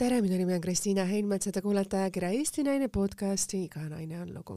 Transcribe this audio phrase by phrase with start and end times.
[0.00, 4.16] tere, minu nimi on Kristiina Heinmets ja te kuulete ajakirja Eesti Naine podcasti Iga naine
[4.22, 4.54] on lugu.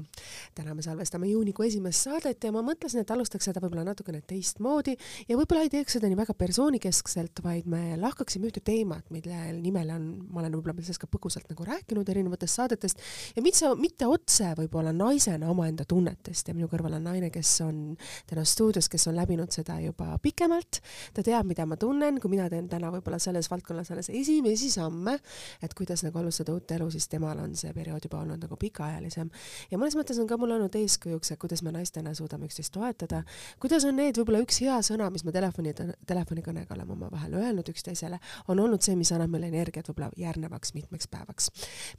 [0.56, 4.94] täna me salvestame juunikuu esimest saadet ja ma mõtlesin, et alustaks seda võib-olla natukene teistmoodi
[5.28, 9.92] ja võib-olla ei teeks seda nii väga persoonikeskselt, vaid me lahkaksime ühte teemat, mille nimel
[9.98, 13.04] on, ma olen võib-olla sellest ka põgusalt nagu rääkinud erinevatest saadetest
[13.36, 17.84] ja mitte, mitte otse võib-olla naisena omaenda tunnetest ja minu kõrval on naine, kes on
[18.32, 20.80] täna stuudios, kes on läbinud seda juba pikemalt.
[21.14, 25.20] ta teab, mida ma tunnen, kui mina teen täna võib-olla selles valdkonnas alles esimesi samme
[25.62, 29.30] et kuidas nagu alustada uut elu, siis temal on see periood juba olnud nagu pikaajalisem.
[29.72, 33.24] ja mõnes mõttes on ka mul olnud eeskujuks, et kuidas me naistena suudame üksteist toetada,
[33.60, 35.74] kuidas on need võib-olla üks hea sõna, mis me telefoni,
[36.08, 41.08] telefonikõnega oleme omavahel öelnud üksteisele, on olnud see, mis annab meile energiat võib-olla järgnevaks mitmeks
[41.12, 41.50] päevaks.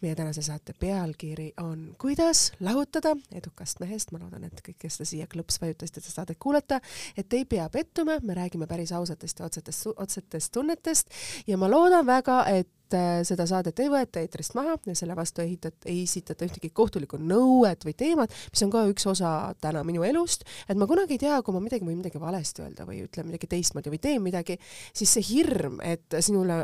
[0.03, 5.07] meie tänase saate pealkiri on Kuidas lahutada edukast mehest, ma loodan, et kõik, kes te
[5.09, 6.81] siia klõps vajutasite seda saadet kuulata,
[7.17, 11.11] et ei pea pettuma, me räägime päris ausatest ja otsetest, otsetest tunnetest
[11.47, 15.17] ja ma loodan väga, et et äh, seda saadet ei võeta eetrist maha ja selle
[15.19, 19.33] vastu ei ehitata, ei esitata ühtegi kohtulikku nõuet või teemat, mis on ka üks osa
[19.63, 22.87] täna minu elust, et ma kunagi ei tea, kui ma midagi võin midagi valesti öelda
[22.87, 24.59] või ütlen midagi teistmoodi või teen midagi,
[24.95, 26.63] siis see hirm, et sinule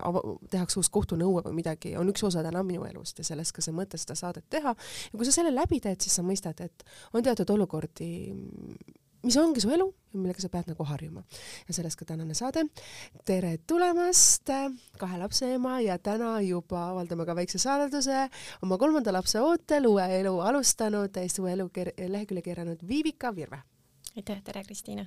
[0.52, 3.74] tehakse uus kohtunõue või midagi, on üks osa täna minu elust ja sellest ka see
[3.74, 4.76] mõte seda saadet teha.
[4.76, 8.12] ja kui sa selle läbi teed, siis sa mõistad, et on teatud olukordi,
[9.22, 11.22] mis ongi su elu ja millega sa pead nagu harjuma.
[11.68, 12.64] ja sellest ka tänane saade.
[13.24, 14.50] tere tulemast,
[14.98, 18.28] kahe lapse ema ja täna juba avaldame ka väikse saladuse
[18.62, 21.70] oma kolmanda lapse ootel, uue elu alustanud, täiesti uue elu
[22.08, 23.62] lehekülje keeranud Viivika Virve
[24.16, 25.04] aitäh, tere Kristiina!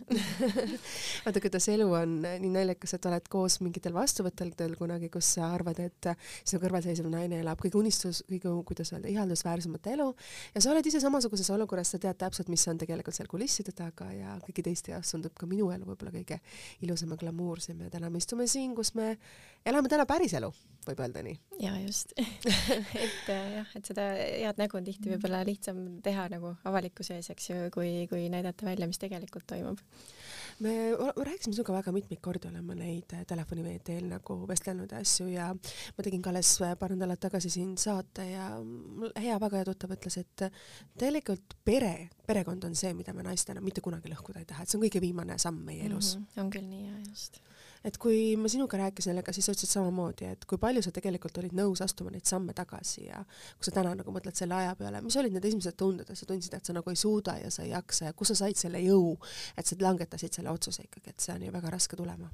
[1.26, 5.80] Vaata, kuidas elu on nii naljakas, et oled koos mingitel vastuvõttudel kunagi, kus sa arvad,
[5.84, 6.10] et
[6.42, 10.08] sinu kõrval seisev naine elab kõige unistus, kõige, kuidas öelda, ihaldusväärsemat elu.
[10.56, 14.10] Ja sa oled ise samasuguses olukorras, sa tead täpselt, mis on tegelikult seal kulisside taga
[14.16, 16.42] ja kõigi teiste jaoks tundub ka minu elu võib-olla kõige
[16.86, 17.86] ilusam ja glamuursem.
[17.86, 19.14] Ja täna me istume siin, kus me
[19.66, 20.52] elame täna päris elu,
[20.86, 21.38] võib öelda nii.
[21.64, 22.14] ja just
[23.06, 27.50] et jah, et seda head nägu on tihti võib-olla lihtsam teha nagu avalikkuse ees, eks
[27.50, 29.82] ju, kui, kui näidata välja, mis tegelikult toimub
[30.60, 35.50] me rääkisime sinuga väga mitmeid kordi, oleme neid telefoni teel nagu vestelnud ja asju ja
[35.56, 39.96] ma tegin ka alles paar nädalat tagasi siin saate ja mul hea väga hea tuttav
[39.98, 40.46] ütles, et
[41.00, 44.80] tegelikult pere, perekond on see, mida me naistena mitte kunagi lõhkuda ei taha, et see
[44.80, 46.24] on kõige viimane samm meie elus mm.
[46.24, 46.46] -hmm.
[46.46, 47.42] on küll nii, jaa, just
[47.86, 50.94] et kui ma sinuga rääkisin jälle ka, siis sa ütlesid samamoodi, et kui palju sa
[50.96, 54.74] tegelikult olid nõus astuma neid samme tagasi ja kui sa täna nagu mõtled selle aja
[54.80, 57.54] peale, mis olid need esimesed tunded, et sa tundsid, et sa nagu ei suuda ja
[57.54, 59.16] sa ei jaksa ja kust sa said selle jõu,
[59.58, 62.32] et sa langetasid selle otsuse ikkagi, et see on ju väga raske tulema?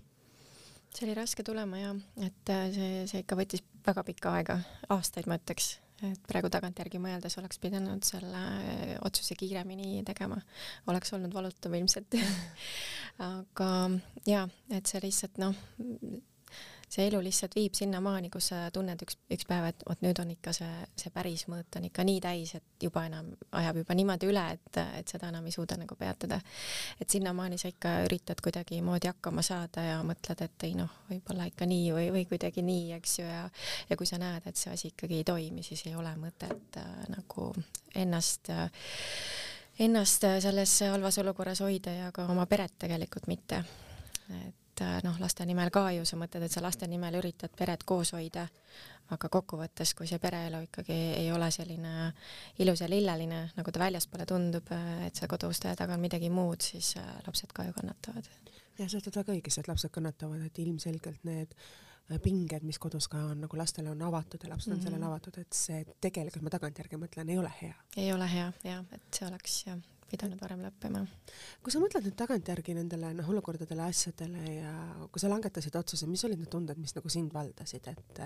[0.91, 4.57] see oli raske tulema jah, et äh, see, see ikka võttis väga pikka aega,
[4.91, 10.39] aastaid ma ütleks et praegu tagantjärgi mõeldes oleks pidanud selle äh, otsuse kiiremini tegema,
[10.91, 12.17] oleks olnud valutav ilmselt.
[13.31, 13.71] Aga
[14.25, 15.57] jaa, et see lihtsalt noh,
[16.91, 20.33] see elu lihtsalt viib sinnamaani, kus sa tunned üks, üks päev, et vot nüüd on
[20.33, 20.69] ikka see,
[20.99, 23.29] see päris mõõt on ikka nii täis, et juba enam
[23.61, 26.41] ajab juba niimoodi üle, et, et seda enam ei suuda nagu peatada.
[26.99, 31.67] et sinnamaani sa ikka üritad kuidagimoodi hakkama saada ja mõtled, et ei noh, võib-olla ikka
[31.69, 33.47] nii või, või kuidagi nii, eks ju, ja
[33.89, 36.91] ja kui sa näed, et see asi ikkagi ei toimi, siis ei ole mõtet äh,
[37.11, 37.51] nagu
[37.95, 38.67] ennast äh,
[39.79, 43.63] ennast selles halvas olukorras hoida ja ka oma peret tegelikult mitte.
[44.31, 47.53] et et äh, noh, laste nimel ka ju sa mõtled, et sa laste nimel üritad
[47.57, 48.47] peret koos hoida,
[49.13, 52.11] aga kokkuvõttes, kui see pereelu ikkagi ei ole selline
[52.63, 56.63] ilus ja lilleline, nagu ta väljaspoole tundub, äh, et see koduste taga on midagi muud,
[56.65, 58.27] siis äh, lapsed ka ju kannatavad.
[58.79, 61.55] jah, sa ütled väga õigesti, et lapsed kannatavad, et ilmselgelt need
[62.23, 64.89] pinged, mis kodus ka on, nagu lastele on avatud ja lapsed on mm -hmm.
[64.89, 67.75] sellele avatud, et see tegelikult ma tagantjärgi mõtlen, ei ole hea.
[67.97, 69.79] ei ole hea jah, et see oleks jah
[70.11, 71.03] pidanud varem lõppema.
[71.63, 74.73] kui sa mõtled nüüd tagantjärgi nendele noh, olukordadele, asjadele ja
[75.11, 78.23] kui sa langetasid otsuse, mis olid need tunded, mis nagu sind valdasid, et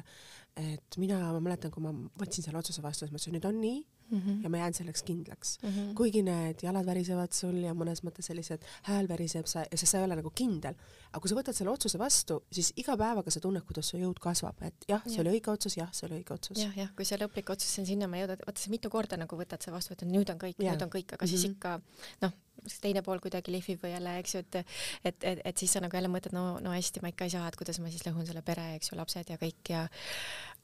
[0.62, 3.62] et mina, ma mäletan, kui ma võtsin selle otsuse vastu, siis ma ütlesin, nüüd on
[3.62, 4.44] nii mm -hmm.
[4.44, 5.70] ja ma jään selleks kindlaks mm.
[5.70, 5.94] -hmm.
[5.96, 10.04] kuigi need jalad värisevad sul ja mõnes mõttes sellised hääl väriseb sa, sest sa ei
[10.04, 10.76] ole nagu kindel,
[11.12, 14.20] aga kui sa võtad selle otsuse vastu, siis iga päevaga sa tunned, kuidas su jõud
[14.20, 15.22] kasvab, et jah, see ja.
[15.22, 16.58] oli õige otsus, jah, see oli õige otsus.
[16.58, 19.62] jah, jah, kui see lõplik otsus on sinnamaale jõuda, vaata sa mitu korda nagu võtad
[19.62, 21.30] selle vastu, et nüüd on kõik, nüüd on kõik, aga mm -hmm.
[21.30, 21.52] siis mhm.
[21.52, 21.82] ikka
[22.22, 22.34] noh,
[22.82, 24.60] teine pool kuidagi lihvib või jälle, eks ju, et
[25.06, 27.48] et, et, et siis sa nagu jälle mõtled, no, no hästi, ma ikka ei saa,
[27.50, 29.86] et kuidas ma siis lõhun selle pere, eks ju, lapsed ja kõik ja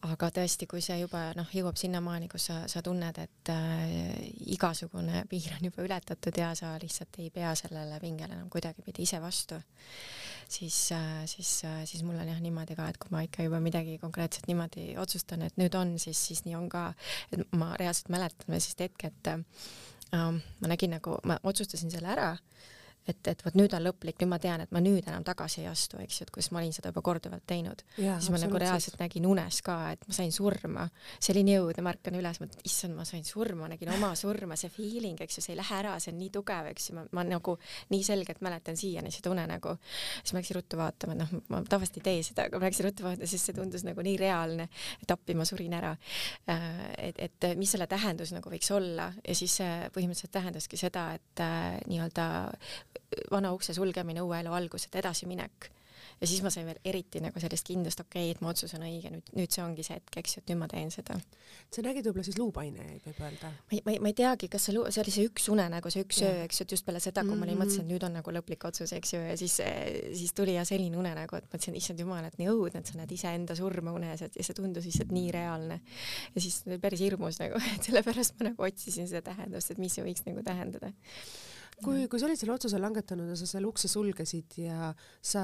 [0.07, 4.17] aga tõesti, kui see juba noh, jõuab sinnamaani, kus sa, sa tunned, et äh,
[4.53, 9.21] igasugune piir on juba ületatud ja sa lihtsalt ei pea sellele pingele enam kuidagipidi ise
[9.21, 9.59] vastu,
[10.49, 13.61] siis äh,, siis äh,, siis mul on jah niimoodi ka, et kui ma ikka juba
[13.63, 16.87] midagi konkreetselt niimoodi otsustan, et nüüd on, siis, siis nii on ka,
[17.31, 19.33] et ma reaalselt mäletan veel sellist hetke, et
[20.11, 22.37] ma nägin nagu, ma otsustasin selle ära
[23.09, 25.69] et, et vot nüüd on lõplik, nüüd ma tean, et ma nüüd enam tagasi ei
[25.71, 27.81] astu, eks ju, et kus ma olin seda juba korduvalt teinud.
[27.97, 30.87] siis ma nagu reaalselt nägin unes ka, et ma sain surma.
[31.17, 34.57] see oli nii õudne, ma ärkan üles, mõtlen, issand, ma sain surma, nägin oma surma,
[34.59, 37.05] see feeling, eks ju, see ei lähe ära, see on nii tugev, eks ju, ma,
[37.17, 37.57] ma nagu
[37.93, 39.75] nii selgelt mäletan siiani seda unenägu.
[40.21, 43.07] siis ma läksin ruttu vaatama, noh, ma tavaliselt ei tee seda, aga ma läksin ruttu
[43.07, 44.69] vaatama, sest see tundus nagu nii reaalne,
[45.01, 45.95] et appi ma surin ära.
[46.51, 46.69] Äh,
[47.09, 49.57] et, et mis selle tähendus nagu võiks olla ja siis
[49.95, 52.27] põhimõtteliselt tähendaski seda, et äh, nii-öelda
[53.31, 55.71] vana ukse sulgemine, uue elu algus, et edasiminek.
[56.21, 58.83] ja siis ma sain veel eriti nagu sellist kindlust, okei okay,, et mu otsus on
[58.85, 61.15] õige, nüüd, nüüd see ongi see hetk, eks ju, et nüüd ma teen seda.
[61.73, 63.51] sa nägid võib-olla siis luupainejaid, võib öelda?
[63.53, 66.05] ma ei, ma ei, ma ei teagi, kas see, see oli see üks unenägu, see
[66.05, 67.45] üks öö, eks ju, et just peale seda, kui mm -hmm.
[67.45, 69.57] ma olin, mõtlesin, et nüüd on nagu lõplik otsus, eks ju, ja siis,
[70.21, 73.11] siis tuli ja selline unenägu, et mõtlesin, issand jumal, et nii õudne, et sa näed
[73.17, 75.81] iseenda surma unes, et ja see tundus lihtsalt nii reaalne.
[76.35, 80.05] ja siis päris hirmus nagu, et sellepärast ma nagu otsisin seda tähendust, et mis see
[80.05, 80.93] võiks nagu tähendada
[81.83, 85.43] kui, kui sa olid selle otsuse langetanud ja sa selle ukse sulgesid ja sa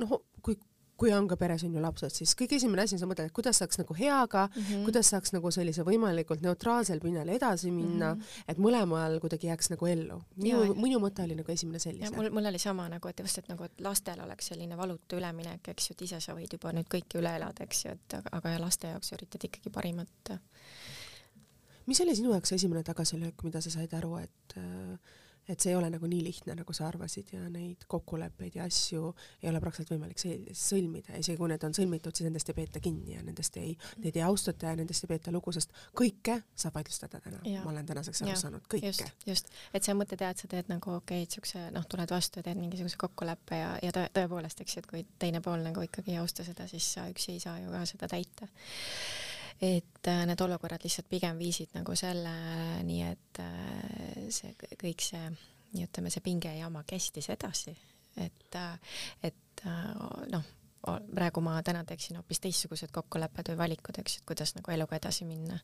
[0.00, 0.58] noh, kui
[1.00, 3.60] kui on ka peres on ju lapsed, siis kõige esimene asi, sa mõtled, et kuidas
[3.62, 4.82] saaks nagu heaga mm, -hmm.
[4.88, 8.50] kuidas saaks nagu sellise võimalikult neutraalsel pinnal edasi minna mm, -hmm.
[8.52, 10.20] et mõlemal kuidagi jääks nagu ellu.
[10.36, 12.10] minu, minu mõte oli nagu esimene selline.
[12.16, 15.68] mul, mul oli sama nagu, et just, et nagu, et lastel oleks selline valutu üleminek,
[15.68, 18.36] eks ju, et ise sa võid juba nüüd kõike üle elada, eks ju, et aga,
[18.36, 20.36] aga laste jaoks üritad ikkagi parimat.
[21.86, 24.98] mis oli sinu jaoks esimene tagasilöök, mida sa said aru, et äh,
[25.50, 29.10] et see ei ole nagu nii lihtne, nagu sa arvasid ja neid kokkuleppeid ja asju
[29.42, 30.20] ei ole praktiliselt võimalik
[30.56, 31.16] sõlmida.
[31.18, 33.74] Isegi kui need on sõlmitud, siis nendest ei peeta kinni ja nendest ei,
[34.04, 37.42] neid ei austata ja nendest ei peeta lugu, sest kõike saab vaidlustada täna.
[37.64, 38.92] ma olen tänaseks aru saanud, kõike.
[38.92, 42.40] just, just, et see mõte tead, sa teed nagu okei okay,, siukse noh, tuled vastu
[42.40, 45.82] ja teed mingisuguse kokkuleppe ja, ja tõ, tõepoolest, eks ju, et kui teine pool nagu
[45.86, 48.48] ikkagi ei austa seda, siis sa üksi ei saa ju ka seda täita
[49.60, 55.26] et äh, need olukorrad lihtsalt pigem viisid nagu selleni, et äh, see kõik see,
[55.84, 57.76] ütleme, see pingejama kestis edasi,
[58.16, 58.96] et, äh,
[59.28, 59.66] et
[60.32, 64.96] noh praegu ma täna teeksin hoopis teistsugused kokkulepped või valikud, eks et kuidas nagu eluga
[64.96, 65.58] edasi minna.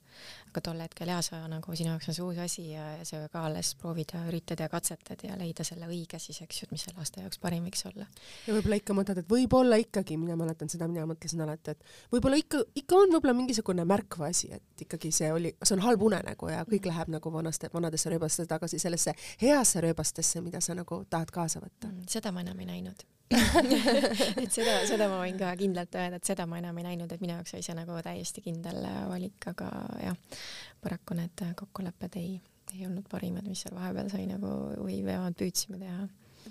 [0.50, 3.22] aga tol hetkel jaa, sa nagu sinu jaoks on see uus asi ja, ja sa
[3.32, 6.76] ka alles proovid ja üritad ja katsetad ja leida selle õige siis, eks ju, et
[6.76, 8.04] mis selle aasta jaoks parim võiks olla.
[8.46, 12.42] ja võib-olla ikka mõtled, et võib-olla ikkagi, mina mäletan seda, mina mõtlesin alati, et võib-olla
[12.42, 16.06] ikka, ikka on võib-olla mingisugune märk või asi, et ikkagi see oli, see on halb
[16.10, 21.04] unenägu ja kõik läheb nagu vanaste, vanadesse rööbastesse tagasi sellesse heasse rööbastesse, mida sa nagu
[21.08, 22.08] tahad kaasa võtta mm,.
[22.12, 23.08] seda ma enam ei näinud
[24.42, 27.22] et seda, seda ma võin ka kindlalt öelda, et seda ma enam ei näinud, et
[27.22, 29.70] minu jaoks oli see nagu täiesti kindel valik, aga
[30.04, 30.36] jah,
[30.82, 32.36] paraku need kokkulepped ei,
[32.76, 36.06] ei olnud parimad, mis seal vahepeal sai nagu või vähemalt püüdsime teha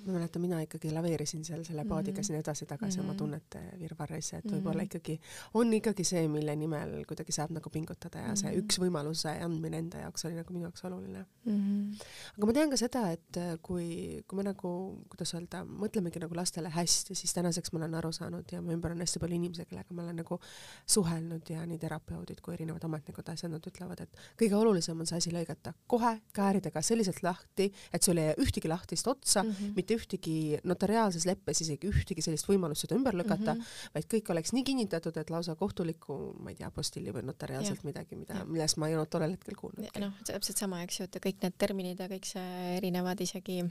[0.06, 1.90] ma mäletan, mina ikkagi laveerisin seal selle mhm.
[1.90, 2.28] paadiga mm -hmm.
[2.28, 3.06] siin edasi-tagasi mm -hmm.
[3.06, 3.18] oma mhm.
[3.18, 4.86] tunnete virvarris, et võib-olla -hmm.
[4.86, 5.20] ikkagi
[5.54, 8.42] on ikkagi see, mille nimel kuidagi saab nagu pingutada ja mm -hmm.
[8.42, 11.52] see üks võimaluse andmine enda jaoks oli nagu minu jaoks oluline mm.
[11.52, 12.06] -hmm.
[12.38, 14.72] aga ma tean ka seda, et kui, kui me nagu,
[15.10, 18.92] kuidas öelda, mõtlemegi nagu lastele hästi, siis tänaseks ma olen aru saanud ja mu ümber
[18.92, 20.40] on hästi palju inimesi, kellega ma olen nagu
[20.86, 25.18] suhelnud ja nii terapeudid kui erinevad ametnikud, asjad, nad ütlevad, et kõige olulisem on see
[25.18, 29.85] asi lõigata kohe kääridega selliselt lahti, et sul ei jää ühtegi lahtist otsa mm, -hmm
[29.86, 30.36] mitte ühtegi
[30.68, 33.96] notariaalses leppes isegi ühtegi sellist võimalust seda ümber lükata mm, -hmm.
[33.96, 37.90] vaid kõik oleks nii kinnitatud, et lausa kohtuliku, ma ei tea, apostilli või notariaalselt ja.
[37.92, 39.90] midagi, mida, millest ma ei olnud tollel hetkel kuulnud.
[40.02, 43.62] noh, täpselt sama, eks ju, et kõik need terminid ja kõik see erinevad isegi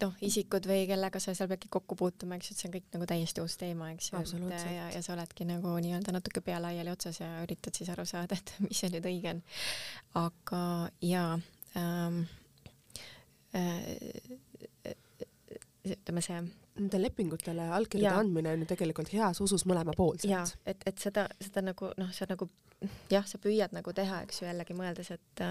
[0.00, 2.86] noh, isikud või kellega sa seal peadki kokku puutuma, eks ju, et see on kõik
[2.96, 6.60] nagu täiesti uus teema, eks ju, et ja, ja sa oledki nagu nii-öelda natuke pea
[6.62, 9.44] laiali otsas ja üritad siis aru saada, et mis see nüüd õige on.
[10.24, 10.62] aga
[11.04, 11.38] jaa
[11.80, 12.24] ähm,,
[13.54, 14.40] äh,
[15.84, 16.38] ütleme see
[16.74, 20.30] nende lepingutele allkirjade andmine on ju tegelikult heas usus mõlemapoolselt.
[20.30, 22.48] jaa, et, et seda, seda nagu noh, sa nagu
[23.12, 25.44] jah, sa püüad nagu teha, eks ju, jällegi mõeldes, et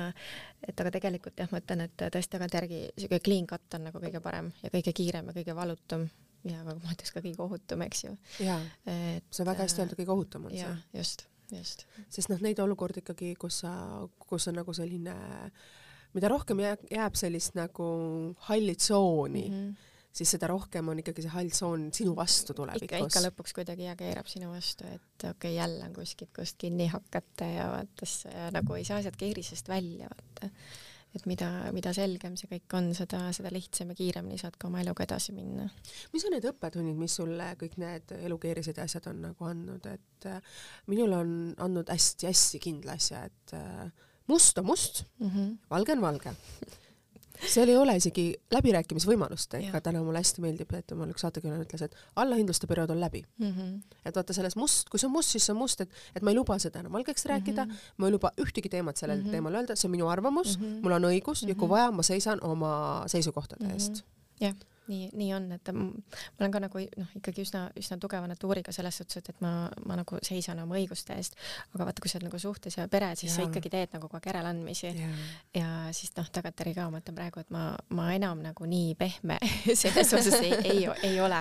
[0.67, 4.21] et aga tegelikult jah, ma ütlen, et tõesti tagantjärgi siuke clean cut on nagu kõige
[4.23, 6.07] parem ja kõige kiirem ja kõige valutum
[6.49, 8.17] ja ma ütleks ka kõige ohutum, eks ju.
[8.43, 10.75] jaa, see on väga hästi öeldud, kõige ohutum on see.
[10.97, 11.87] just, just.
[12.11, 13.71] sest noh, neid olukordi ikkagi, kus sa,
[14.27, 15.15] kus on nagu selline,
[16.17, 17.87] mida rohkem jääb, jääb sellist nagu
[18.49, 22.85] halli tsooni mm, -hmm siis seda rohkem on ikkagi see hall tsoon sinu vastu tulevikus.
[22.85, 26.59] ikka, ikka lõpuks kuidagi ja keerab sinu vastu, et okei okay,, jälle on kuskilt, kust
[26.61, 28.09] kinni hakata ja vaata,
[28.53, 30.51] nagu ei saa sealt keerisest välja, vaata.
[31.13, 34.81] et mida, mida selgem see kõik on, seda, seda lihtsam ja kiiremini saad ka oma
[34.85, 35.65] eluga edasi minna.
[36.13, 40.29] mis on need õppetunnid, mis sulle kõik need elukeerised ja asjad on nagu andnud, et
[40.29, 40.61] äh,
[40.93, 43.89] minul on andnud hästi-hästi kindla asja, et äh,
[44.29, 45.51] must on must mm, -hmm.
[45.73, 46.37] valge on valge
[47.49, 51.85] seal ei ole isegi läbirääkimisvõimalust, ega täna mulle hästi meeldib, et mul üks saatekülaline ütles,
[51.85, 53.51] et allahindluste periood on läbi mm.
[53.51, 53.97] -hmm.
[54.05, 56.33] et vaata selles must, kui see on must, siis see on must, et, et ma
[56.33, 57.95] ei luba seda enam valgeks rääkida mm, -hmm.
[57.97, 59.31] ma ei luba ühtegi teemat sellel mm -hmm.
[59.31, 60.81] teemal öelda, see on minu arvamus mm, -hmm.
[60.83, 61.49] mul on õigus mm -hmm.
[61.49, 61.73] ja kui mhm.
[61.75, 63.73] vaja, ma seisan oma seisukohtade mm -hmm.
[63.73, 64.03] eest
[64.41, 64.55] jah
[64.87, 65.85] nii, nii on, et ma
[66.41, 69.97] olen ka nagu noh, ikkagi üsna, üsna tugeva natuuriga selles suhtes, et, et ma, ma
[69.99, 71.37] nagu seisan oma õiguste eest,
[71.73, 73.41] aga vaata, kui sa oled nagu suhtes ja pere, siis ja.
[73.41, 74.91] sa ikkagi teed nagu kogu aeg järeleandmisi.
[74.91, 75.09] Ja,
[75.57, 77.63] ja siis noh, tagantjärgi ka ma mõtlen praegu, et ma,
[77.95, 79.39] ma enam nagu nii pehme
[79.83, 81.39] selles osas ei, ei, ei ole.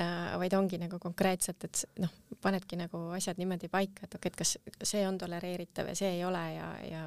[0.00, 4.34] Äh,, vaid ongi nagu konkreetselt, et noh, panedki nagu asjad niimoodi paika, et okei okay,,
[4.34, 4.40] et
[4.76, 7.04] kas see on tolereeritav ja see ei ole ja, ja,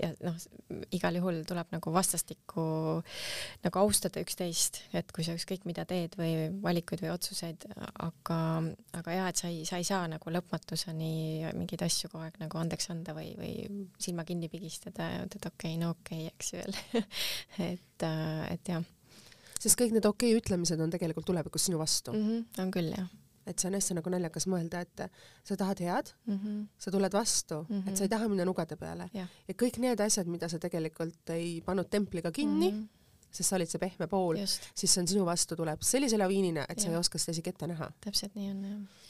[0.00, 0.38] ja noh,
[0.94, 2.64] igal juhul tuleb nagu vastastikku
[3.64, 7.64] nagu austada üksteist et kui sa ükskõik mida teed või valikuid või otsuseid,
[8.04, 8.38] aga,
[8.98, 11.12] aga jah, et sa ei, sa ei saa nagu lõpmatuseni
[11.58, 15.76] mingeid asju kogu aeg nagu andeks anda või, või silma kinni pigistada ja ütled okei
[15.76, 17.02] okay,, no okei okay,, eks ju veel
[17.70, 18.06] et,
[18.52, 18.86] et jah.
[19.58, 22.28] sest kõik need okei okay ütlemised on tegelikult tulevikus sinu vastu mm.
[22.28, 23.10] -hmm, on küll, jah
[23.42, 25.00] et see on hästi nagu naljakas mõelda, et
[25.42, 26.58] sa tahad head mm, -hmm.
[26.78, 27.88] sa tuled vastu mm, -hmm.
[27.88, 31.30] et sa ei taha minna nugade peale ja, ja kõik need asjad, mida sa tegelikult
[31.34, 33.01] ei pannud templiga kinni mm, -hmm
[33.32, 36.78] sest sa olid see pehme pool, siis see on sinu vastu tuleb sellise laviinina, et
[36.78, 36.86] ja.
[36.86, 37.88] sa ei oska seda isegi ette näha.
[38.04, 39.06] täpselt nii on jah.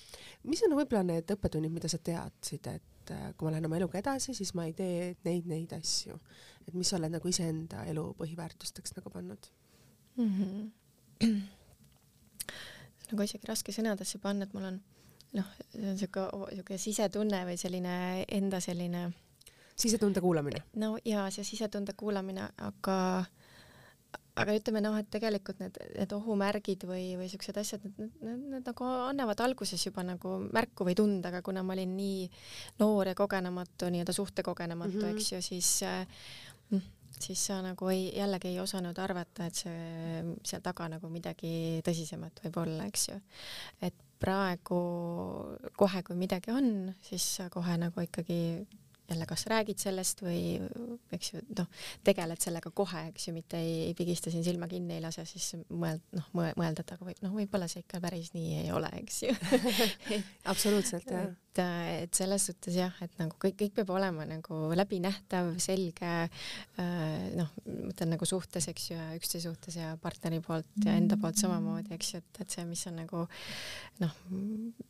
[0.50, 4.00] mis on võib-olla need õppetunnid, mida sa teadsid, et äh, kui ma lähen oma eluga
[4.02, 6.18] edasi, siis ma ei tee neid, neid asju,
[6.66, 9.50] et mis sa oled nagu iseenda elu põhiväärtusteks nagu pannud
[10.16, 10.30] mm?
[10.38, 11.42] -hmm.
[13.12, 14.80] nagu isegi raske sõnadesse panna, et mul on
[15.38, 16.24] noh, see on siuke,
[16.56, 17.94] siuke sisetunne või selline
[18.28, 19.06] enda selline
[19.76, 20.62] sisetunde kuulamine?
[20.76, 23.24] no jaa, see sisetunde kuulamine, aga
[24.40, 28.64] aga ütleme noh, et tegelikult need, need ohumärgid või, või siuksed asjad, need, need, need,
[28.64, 32.24] nagu annavad alguses juba nagu märku või tunda, aga kuna ma olin nii
[32.80, 35.20] noor ja kogenematu, nii-öelda suhtekogenematu mm, -hmm.
[35.20, 36.06] eks ju, siis äh,
[37.20, 42.42] siis sa nagu ei, jällegi ei osanud arvata, et see seal taga nagu midagi tõsisemat
[42.46, 43.18] võib olla, eks ju.
[43.82, 44.78] et praegu
[45.76, 48.38] kohe, kui midagi on, siis sa kohe nagu ikkagi
[49.12, 50.42] jälle kas räägid sellest või
[51.12, 51.68] eks ju noh,
[52.06, 55.52] tegeled sellega kohe, eks ju, mitte ei, ei pigista siin silma kinni, ei lase siis
[55.68, 59.22] mõeld-, noh, mõelda, et aga võib, noh, võib-olla see ikka päris nii ei ole, eks
[59.26, 59.34] ju
[60.52, 61.28] absoluutselt, jah.
[61.28, 61.62] et,
[62.06, 67.52] et selles suhtes jah, et nagu kõik, kõik peab olema nagu läbinähtav, selge, äh, noh,
[67.66, 72.14] mõtlen nagu suhtes, eks ju, üksteise suhtes ja partneri poolt ja enda poolt samamoodi, eks
[72.14, 73.26] ju, et, et see, mis on nagu
[74.02, 74.18] noh,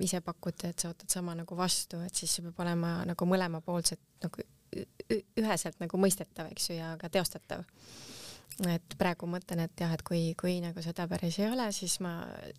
[0.02, 4.00] ise pakud, et sa ootad sama nagu vastu, et siis see peab olema nagu mõlemapoolselt
[4.23, 4.45] nagu
[5.37, 7.64] üheselt nagu mõistetav, eks ju, ja ka teostatav
[8.68, 12.12] et praegu mõtlen, et jah, et kui, kui nagu seda päris ei ole, siis ma,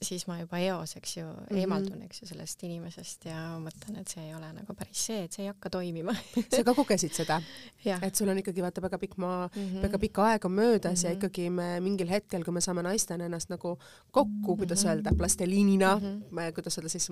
[0.03, 1.59] siis ma juba eos, eks ju mm, -hmm.
[1.61, 5.31] eemaldun, eks ju, sellest inimesest ja mõtlen, et see ei ole nagu päris see, et
[5.31, 6.15] see ei hakka toimima
[6.55, 7.41] sa ka kogesid seda?
[7.85, 9.81] et sul on ikkagi vaata väga pikk maa mm, -hmm.
[9.81, 11.05] väga pikk aeg on möödas mm -hmm.
[11.05, 11.17] ja mhm.
[11.17, 13.77] ikkagi me mingil hetkel, kui me saame naistena ennast nagu
[14.11, 14.95] kokku, kuidas mm -hmm.
[14.95, 16.53] öelda, plasteliinina mm, -hmm.
[16.53, 17.11] kuidas öelda siis,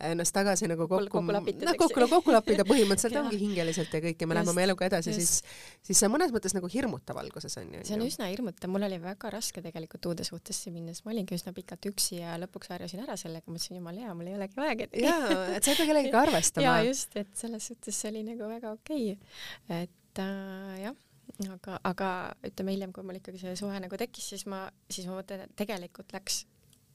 [0.00, 4.16] ennast tagasi nagu kokku, kokku lapitud, noh, kokku, kokku lappida põhimõtteliselt ongi hingeliselt ja kõik
[4.20, 5.42] ja me läheme oma eluga edasi, siis,
[5.82, 8.07] siis see on mõnes mõttes nagu hirmutav alguses on ju.
[8.10, 11.90] Üsna hirmutav, mul oli väga raske tegelikult uude suhtesse minna, sest ma olingi üsna pikalt
[11.90, 15.04] üksi ja lõpuks harjusin ära sellega, mõtlesin jumal hea, mul ei olegi vaja kedagi.
[15.06, 16.66] jaa, et sa ei pea kellegagi arvestama.
[16.68, 19.84] jaa, just, et selles suhtes see oli nagu väga okei okay..
[19.84, 21.04] et äh, jah
[21.52, 22.10] aga, aga
[22.46, 25.58] ütleme hiljem, kui mul ikkagi see suhe nagu tekkis, siis ma, siis ma mõtlen, et
[25.58, 26.42] tegelikult läks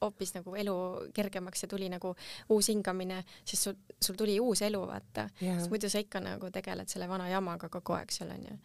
[0.04, 0.76] hoopis nagu elu
[1.16, 2.14] kergemaks ja tuli nagu
[2.54, 5.60] uus hingamine, sest sul, sul tuli uus elu, vaata yeah..
[5.60, 8.58] sest muidu sa ikka nagu tegeled selle vana jamaga kogu aeg seal onju.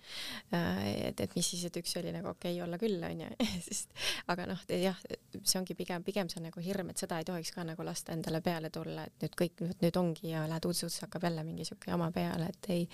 [0.54, 3.30] Äh, et, et mis siis, et üks oli nagu okei okay olla küll onju
[3.68, 3.94] sest
[4.28, 4.98] aga noh, jah,
[5.42, 8.14] see ongi pigem, pigem see on nagu hirm, et seda ei tohiks ka nagu lasta
[8.16, 11.44] endale peale tulla, et nüüd kõik nüüd, nüüd ongi ja lähed uude suhtesse, hakkab jälle
[11.46, 12.86] mingi siuke jama peale, et ei,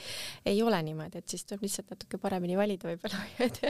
[0.47, 3.61] ei ole niimoodi, et siis tuleb lihtsalt natuke paremini valida võib-olla et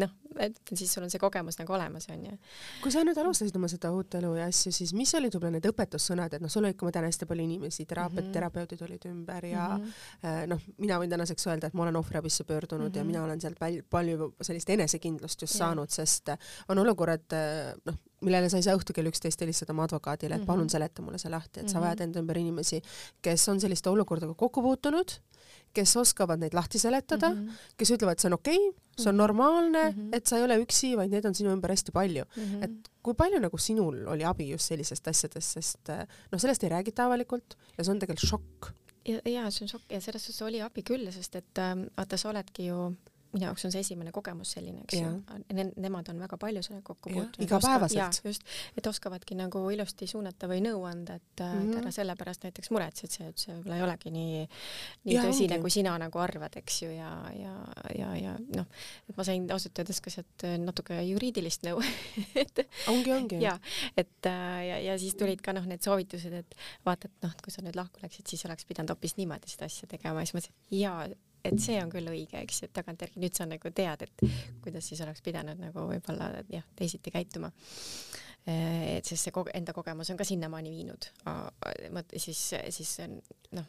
[0.00, 2.36] noh, et siis sul on see kogemus nagu olemas onju.
[2.82, 5.56] kui sa nüüd alustasid oma seda uut uut elu ja asju, siis mis olid võib-olla
[5.56, 8.34] need õpetussõnad, et noh, sul olid ka, ma tean, hästi palju inimesi, teraapiad mm, -hmm.
[8.38, 10.46] terapeudid olid ümber ja mm -hmm.
[10.52, 12.96] noh, mina võin tänaseks öelda, et ma olen ohvriabisse pöördunud mm -hmm.
[12.96, 13.12] ja mhm.
[13.12, 15.68] mina olen sealt pal palju sellist enesekindlust just yeah.
[15.68, 19.72] saanud, sest äh, on olukorrad, äh, noh, millele sa ei saa õhtul kell üksteist helistada
[19.72, 22.38] oma advokaadile, et mm palun seleta mulle see lahti, et mm sa vajad enda ümber
[22.38, 22.82] inimesi,
[23.22, 25.18] kes on selliste olukordadega kokku puutunud
[25.74, 27.72] kes oskavad neid lahti seletada mm, -hmm.
[27.76, 29.22] kes ütlevad, see on okei okay,, see on mhm.
[29.22, 30.16] normaalne mm, -hmm.
[30.16, 32.42] et sa ei ole üksi, vaid neid on sinu ümber hästi palju mm.
[32.42, 32.64] -hmm.
[32.64, 35.88] et kui palju nagu sinul oli abi just sellistest asjadest, sest
[36.32, 38.72] noh, sellest ei räägita avalikult ja see on tegelikult šokk.
[39.08, 42.16] ja, ja see on šokk ja selles suhtes oli abi küll, sest et ähm, vaata,
[42.16, 42.94] sa oledki ju
[43.34, 45.10] minu jaoks on see esimene kogemus selline, eks ju
[45.56, 45.66] ne,.
[45.76, 47.42] Nemad on väga palju sellega kokku puutunud.
[47.46, 48.20] igapäevaselt.
[48.24, 48.44] just,
[48.78, 51.80] et oskavadki nagu ilusti suunata või nõu anda, et mm -hmm.
[51.80, 54.46] ära sellepärast näiteks muretsed, see, et see võib-olla ei olegi nii,
[55.04, 57.54] nii ja, tõsine, kui sina nagu arvad, eks ju, ja, ja,
[57.98, 58.66] ja, ja noh,
[59.08, 61.82] et ma sain ausalt öeldes ka sealt natuke juriidilist nõu
[62.44, 63.42] et ongi, ongi.
[63.42, 63.58] ja,
[63.96, 64.30] et
[64.68, 67.64] ja, ja siis tulid ka noh, need soovitused, et vaata, et noh, et kui sa
[67.64, 71.06] nüüd lahku läksid, siis oleks pidanud hoopis niimoodi seda asja tegema, siis mõtlesin, jaa
[71.48, 74.26] et see on küll õige, eks ju, et tagantjärgi nüüd sa nagu tead, et
[74.64, 77.52] kuidas siis oleks pidanud nagu võib-olla jah, teisiti käituma
[78.46, 81.08] et sest see koge, enda kogemus on ka sinnamaani viinud.
[82.16, 82.92] siis, siis
[83.56, 83.66] noh,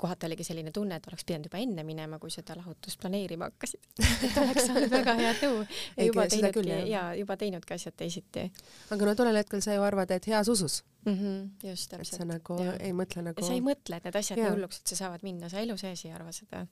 [0.00, 3.84] kohati oligi selline tunne, et oleks pidanud juba enne minema, kui seda lahutust planeerima hakkasid
[4.28, 5.60] et oleks saanud väga head nõu
[5.98, 8.48] ja juba teinudki ja juba teinudki asjad teisiti.
[8.96, 11.14] aga no tollel hetkel sa ju arvad, et heas usus mm.
[11.14, 12.14] -hmm, just täpselt.
[12.14, 12.74] et sa nagu ja.
[12.80, 13.44] ei mõtle nagu.
[13.44, 16.12] sa ei mõtle, et need asjad nii hulluks üldse saavad minna, sa elu sees ei
[16.16, 16.64] arva seda.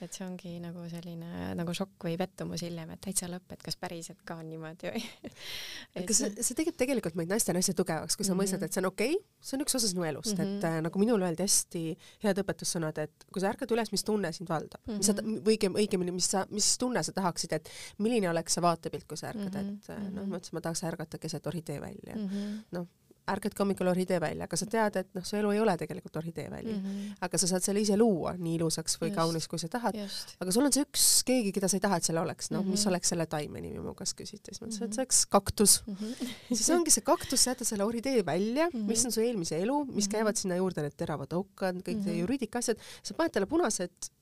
[0.00, 3.76] et see ongi nagu selline nagu šokk või pettumus hiljem, et täitsa lõpp, et kas
[3.80, 5.02] päriselt ka on niimoodi või
[6.02, 8.42] aga see, see teeb tegelikult meid naistena hästi tugevaks, kui sa mm -hmm.
[8.42, 10.58] mõistad, et see on okei okay,, see on üks osa sinu elust mm, -hmm.
[10.58, 11.84] et äh, nagu minule öeldi hästi
[12.24, 14.96] head õpetussõnad, et kui sa ärkad üles, mis tunne sind valdab mm, -hmm.
[14.96, 15.42] mis sa, mhm.
[15.48, 19.28] õigem, õigemini, mis sa, mis tunne sa tahaksid, et milline oleks see vaatepilt, kui sa
[19.32, 19.78] ärkad mm, -hmm.
[19.78, 22.58] et äh, noh, ma ütlesin, ma tahaks ärgata keset orhidee välja mm -hmm..
[22.72, 22.88] noh,
[23.30, 26.48] ärkadki hommikul orhidee välja, aga sa tead, et noh, su elu ei ole tegelikult orhidee
[26.50, 26.80] väli mm.
[26.82, 27.18] -hmm.
[27.26, 29.18] aga sa saad selle ise luua nii ilusaks või Just.
[29.18, 29.98] kaunis, kui sa tahad.
[30.40, 32.66] aga sul on see üks keegi, keda sa ei taha, et seal oleks, noh mm,
[32.66, 32.70] -hmm.
[32.70, 32.92] mis mhm.
[32.92, 35.94] oleks selle taime nimi, mu käest küsiti, siis ma ütlesin, et see oleks kaktus mm.
[36.00, 36.32] -hmm.
[36.48, 38.88] siis ongi see kaktus, sa jätad selle orhidee välja mm, -hmm.
[38.88, 40.16] mis on su eelmise elu, mis mhm.
[40.16, 42.20] käivad sinna juurde need teravad okkad, kõik mm -hmm.
[42.24, 44.12] juriidika asjad, sa paned talle punased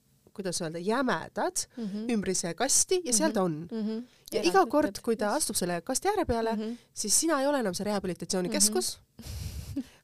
[0.41, 2.09] kuidas öelda, jämedad mm -hmm.
[2.17, 3.85] ümbrise kasti ja seal ta on mm.
[3.85, 4.03] -hmm.
[4.33, 6.77] ja iga kord, kui ta astub selle kasti ääre peale mm, -hmm.
[6.95, 9.50] siis sina ei ole enam see rehabilitatsioonikeskus mm, -hmm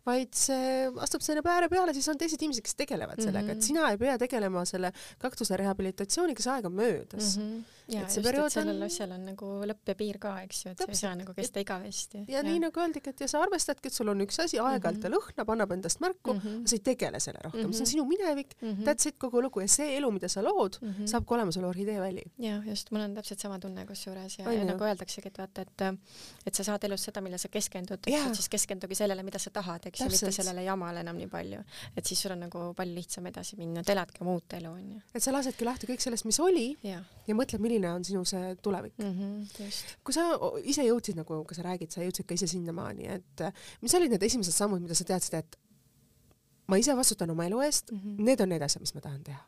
[0.07, 3.57] vaid see astub selle ääre peale, siis on teised inimesed, kes tegelevad sellega mm, -hmm.
[3.57, 3.67] et mhm.
[3.67, 7.43] sina ei pea tegelema selle kaktuse rehabilitatsiooniga, see aeg on möödas mm.
[7.43, 7.65] -hmm.
[7.95, 8.87] ja et just, et sellel on...
[8.87, 10.97] asjal on nagu lõpp ja piir ka, eks ju, et Täpselt.
[10.97, 12.25] see ei saa nagu kesta igavesti.
[12.29, 15.01] ja, ja nii nagu öeldigi, et ja sa arvestadki, et sul on üks asi, aeg-ajalt
[15.03, 15.17] ta -hmm.
[15.17, 16.67] lõhnab, annab endast märku mm, -hmm.
[16.67, 17.73] sa ei tegele selle rohkem mm, -hmm.
[17.73, 17.93] see on mhm.
[17.93, 18.85] sinu minevik mm, -hmm.
[18.87, 21.07] that's it kogu lugu ja see elu, mida sa lood mm, -hmm.
[21.07, 22.25] saabki olema sul orhidee väli.
[22.39, 25.83] ja just, mul on täpselt sama tunne kusjuures ja, ja nagu öeldaksegi, et vaata, et
[26.47, 30.05] et sa saad elus seda, millele sa keskendud, siis keskendugi sellele, mida sa tahad, eks
[30.05, 31.63] ju, mitte sellele jamale enam nii palju,
[31.97, 35.01] et siis sul on nagu palju lihtsam edasi minna, et eladki oma uut elu onju.
[35.15, 38.55] et sa lasedki lahti kõik sellest, mis oli ja, ja mõtled, milline on sinu see
[38.63, 39.13] tulevik mm.
[39.19, 40.29] -hmm, kui sa
[40.63, 43.47] ise jõudsid nagu, kui sa räägid, sa jõudsid ka ise sinnamaani, et
[43.83, 45.59] mis olid need esimesed sammud, mida sa teadsid, et
[46.71, 48.25] ma ise vastutan oma elu eest mm, -hmm.
[48.31, 49.43] need on need asjad, mis ma tahan teha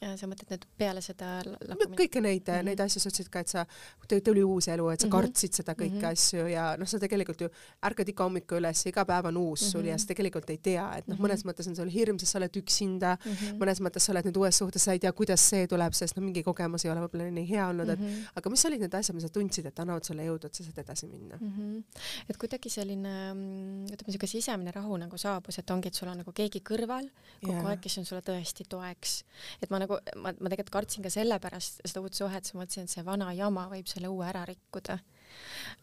[0.00, 1.96] sa mõtled nüüd peale seda lahkumist?
[1.98, 2.68] kõiki neid mm, -hmm.
[2.70, 3.64] neid asju, sa ütlesid ka, et sa,
[4.08, 5.16] tuli uus elu, et sa mm -hmm.
[5.16, 6.12] kartsid seda kõiki mm -hmm.
[6.12, 7.48] asju ja noh, sa tegelikult ju
[7.84, 9.72] ärkad iga hommiku üles, iga päev on uus mm -hmm.
[9.72, 11.26] sul ja sa tegelikult ei tea, et noh, mhm.
[11.26, 13.58] mõnes mõttes on sul hirm, sest sa oled üksinda mm, -hmm.
[13.60, 16.24] mõnes mõttes sa oled nüüd uues suhtes, sa ei tea, kuidas see tuleb, sest noh,
[16.24, 18.32] mingi kogemus ei ole võib-olla nii hea olnud, et mm -hmm.
[18.36, 20.78] aga mis olid need asjad, mis sa tundsid, et annavad sulle jõudu, et sa saad
[20.78, 21.52] edasi minna mm?
[21.56, 21.84] -hmm.
[22.28, 26.18] et kuidagi selline, mm, ütleme, niisugune sisemine rahu nagu saabus, et ongi, et sul on
[26.22, 27.10] nagu keegi kõrval
[27.40, 27.66] kogu yeah.
[27.70, 29.24] aeg, kes on sulle tõesti toeks.
[29.62, 32.86] et ma nagu, ma, ma tegelikult kartsin ka sellepärast seda uut suhet, siis ma mõtlesin,
[32.86, 35.00] et see vana jama võib selle uue ära rikkuda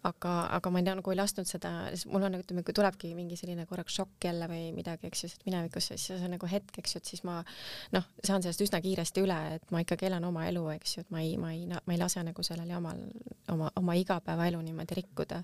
[0.07, 1.71] aga, aga ma ei, nagu ei lasknud seda,
[2.11, 5.31] mul on nagu ütleme, kui tulebki mingi selline korraks šokk jälle või midagi, eks ju,
[5.31, 7.39] sest minevikus, siis see on nagu hetk, eks ju, et siis ma
[7.95, 11.13] noh, saan sellest üsna kiiresti üle, et ma ikkagi elan oma elu, eks ju, et
[11.13, 13.01] ma ei, ma ei, ma ei lase nagu sellel jamal
[13.53, 15.41] oma, oma igapäevaelu niimoodi rikkuda.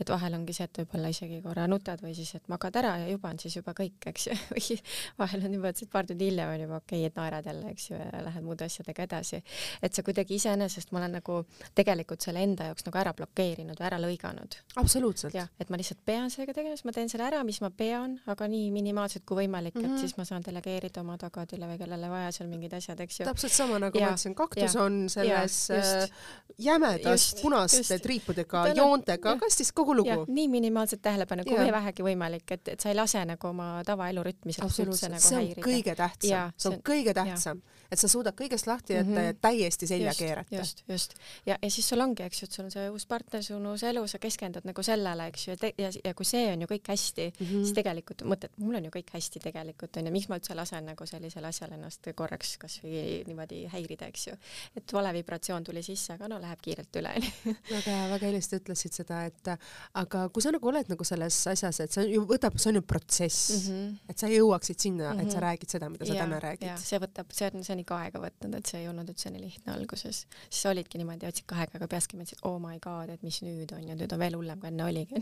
[0.00, 3.08] et vahel ongi see, et võib-olla isegi korra nutad või siis, et magad ära ja
[3.10, 4.78] juba on siis juba kõik, eks ju, või
[5.18, 7.90] vahel on juba, et paar tundi hiljem on juba okei okay,, et naerad jälle, eks
[7.90, 9.42] ju, ja lähed muude asjadega edasi.
[9.82, 11.40] et see kuidagi iseenesest ma olen nagu
[11.74, 14.56] tegelikult selle enda jaoks nagu ära blokeerinud blokeerinud või ära lõiganud.
[14.80, 15.34] absoluutselt.
[15.34, 18.18] jah, et ma lihtsalt pean sellega tegelema, siis ma teen selle ära, mis ma pean,
[18.30, 19.86] aga nii minimaalselt kui võimalik mm, -hmm.
[19.86, 20.00] et mhm.
[20.00, 23.28] siis ma saan delegeerida oma tagadile või kellele vaja seal mingid asjad, eks ju.
[23.28, 26.10] täpselt sama nagu ja, ma ütlesin, kaktus ja, on selles ja, äh,
[26.58, 30.24] jämedas just, punaste triipudega, joontega kastis kogu lugu.
[30.28, 34.54] nii minimaalset tähelepanu kui vähegi võimalik, et, et sa ei lase nagu oma tavaelu rütmi
[34.56, 35.66] sealt üldse nagu see on häirida.
[35.66, 39.24] kõige tähtsam, see on kõige tähtsam, et sa suudad kõigest lahti jätta mm -hmm.
[39.24, 40.56] ja täiesti selja just, keerata.
[40.56, 41.14] just, just.
[41.46, 44.02] ja, ja siis sul ongi, eks ju, et sul on see uus partner, sinus elu,
[44.08, 47.46] sa keskendud nagu sellele, eks ju, ja, ja kui see on ju kõik hästi mm,
[47.46, 47.64] -hmm.
[47.64, 51.06] siis tegelikult mõtled, mul on ju kõik hästi tegelikult onju, miks ma üldse lasen nagu
[51.06, 54.36] sellisel asjal ennast korraks kasvõi niimoodi häirida, eks ju.
[54.76, 57.14] et vale vibratsioon tuli sisse, aga no läheb kiirelt üle
[57.74, 59.52] väga, väga ilusti ütlesid seda, et
[59.94, 62.82] aga kui sa nagu oled nagu selles asjas, et see ju võtab, see on ju
[62.82, 64.12] protsess mm, -hmm.
[64.12, 65.22] et sa jõuaksid sinna mm, -hmm.
[65.22, 65.46] et sa mhm.
[65.46, 66.78] räägid seda, mida sa ja, täna räägid.
[66.78, 69.42] see võtab, see on, see on ikka aega võtnud, et see ei olnud üldse nii
[69.42, 73.40] lihtne alguses, siis olidki niimoodi, otsid kahe käega peaski, mõtlesid, oh my god, et mis
[73.44, 75.20] nüüd on ju, nüüd on veel hullem, kui enne oligi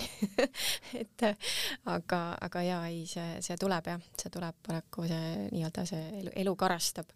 [1.03, 1.27] et
[1.88, 6.33] aga, aga jaa, ei, see, see tuleb jah, see tuleb paraku see nii-öelda see elu,
[6.42, 7.11] elu karastab.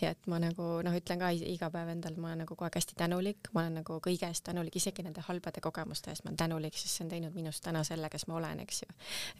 [0.00, 2.78] ja et ma nagu noh, ütlen ka iga päev endal, ma olen nagu kogu aeg
[2.80, 6.40] hästi tänulik, ma olen nagu kõige eest tänulik, isegi nende halbade kogemuste eest ma olen
[6.40, 8.90] tänulik, sest see on teinud minust täna selle, kes ma olen, eks ju.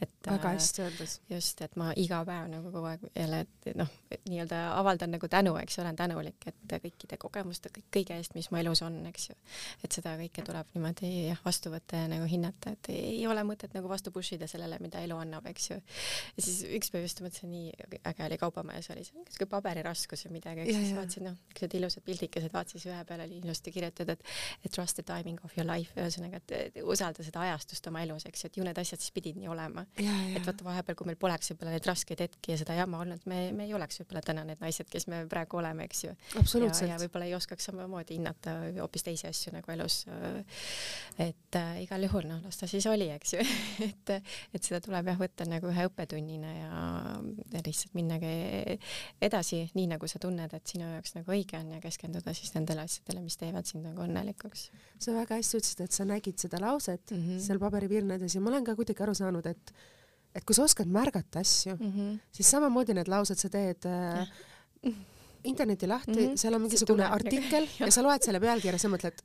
[0.05, 1.19] et väga hästi öeldes.
[1.31, 3.91] just, et ma iga päev nagu kogu aeg jälle, et noh,
[4.29, 8.83] nii-öelda avaldan nagu tänu, eks olen tänulik, et kõikide kogemuste, kõige eest, mis mu elus
[8.87, 9.39] on, eks ju.
[9.85, 13.75] et seda kõike tuleb niimoodi jah, vastu võtta ja nagu hinnata, et ei ole mõtet
[13.77, 15.79] nagu vastu push ida sellele, mida elu annab, eks ju.
[16.37, 20.37] ja siis üks päev just mõtlesin, nii äge oli kaubamajas oli see siuke paberiraskus või
[20.39, 24.23] midagi, eks siis vaatasin noh, niisugused ilusad pildikesed, vaatasin siis ühe peale oli ilusti kirjutatud,
[24.63, 28.45] et trust the timing of your life, ühesõnaga, et usalda seda ajastust oma elus, eks
[28.45, 29.87] ju, et ju need asjad siis pidid nii olema.
[29.97, 33.41] et vaata vahepeal, kui meil poleks võib-olla neid raskeid hetki ja seda jama olnud, me,
[33.57, 36.15] me ei oleks võib-olla täna need naised, kes me praegu oleme, eks ju.
[36.37, 40.03] ja, ja võib-olla ei oskaks samamoodi hinnata hoopis teisi asju nagu elus.
[41.19, 43.45] Et äh, igal juhul noh, las ta siis oli, eks ju
[43.89, 44.13] et,
[44.53, 46.81] et seda tuleb jah võtta nagu ühe õppetunnina ja,
[47.55, 48.33] ja lihtsalt minnagi
[49.25, 52.85] edasi, nii nagu sa tunned, et sinu jaoks nagu õige on ja keskenduda siis nendele
[52.85, 54.69] asjadele, mis teevad sind nagu õnnelikuks.
[55.01, 57.45] sa väga hästi ütlesid, et sa nägid seda lauset mm -hmm.
[57.49, 59.77] seal paberivirnades ja ma olen ka kuidagi aru saanud, et
[60.37, 62.19] et kui sa oskad märgata asju mm, -hmm.
[62.33, 64.29] siis samamoodi need laused sa teed äh,
[65.45, 66.37] interneti lahti mm, -hmm.
[66.37, 69.23] seal on mingisugune artikkel ja sa loed selle pealkirja, sa mõtled,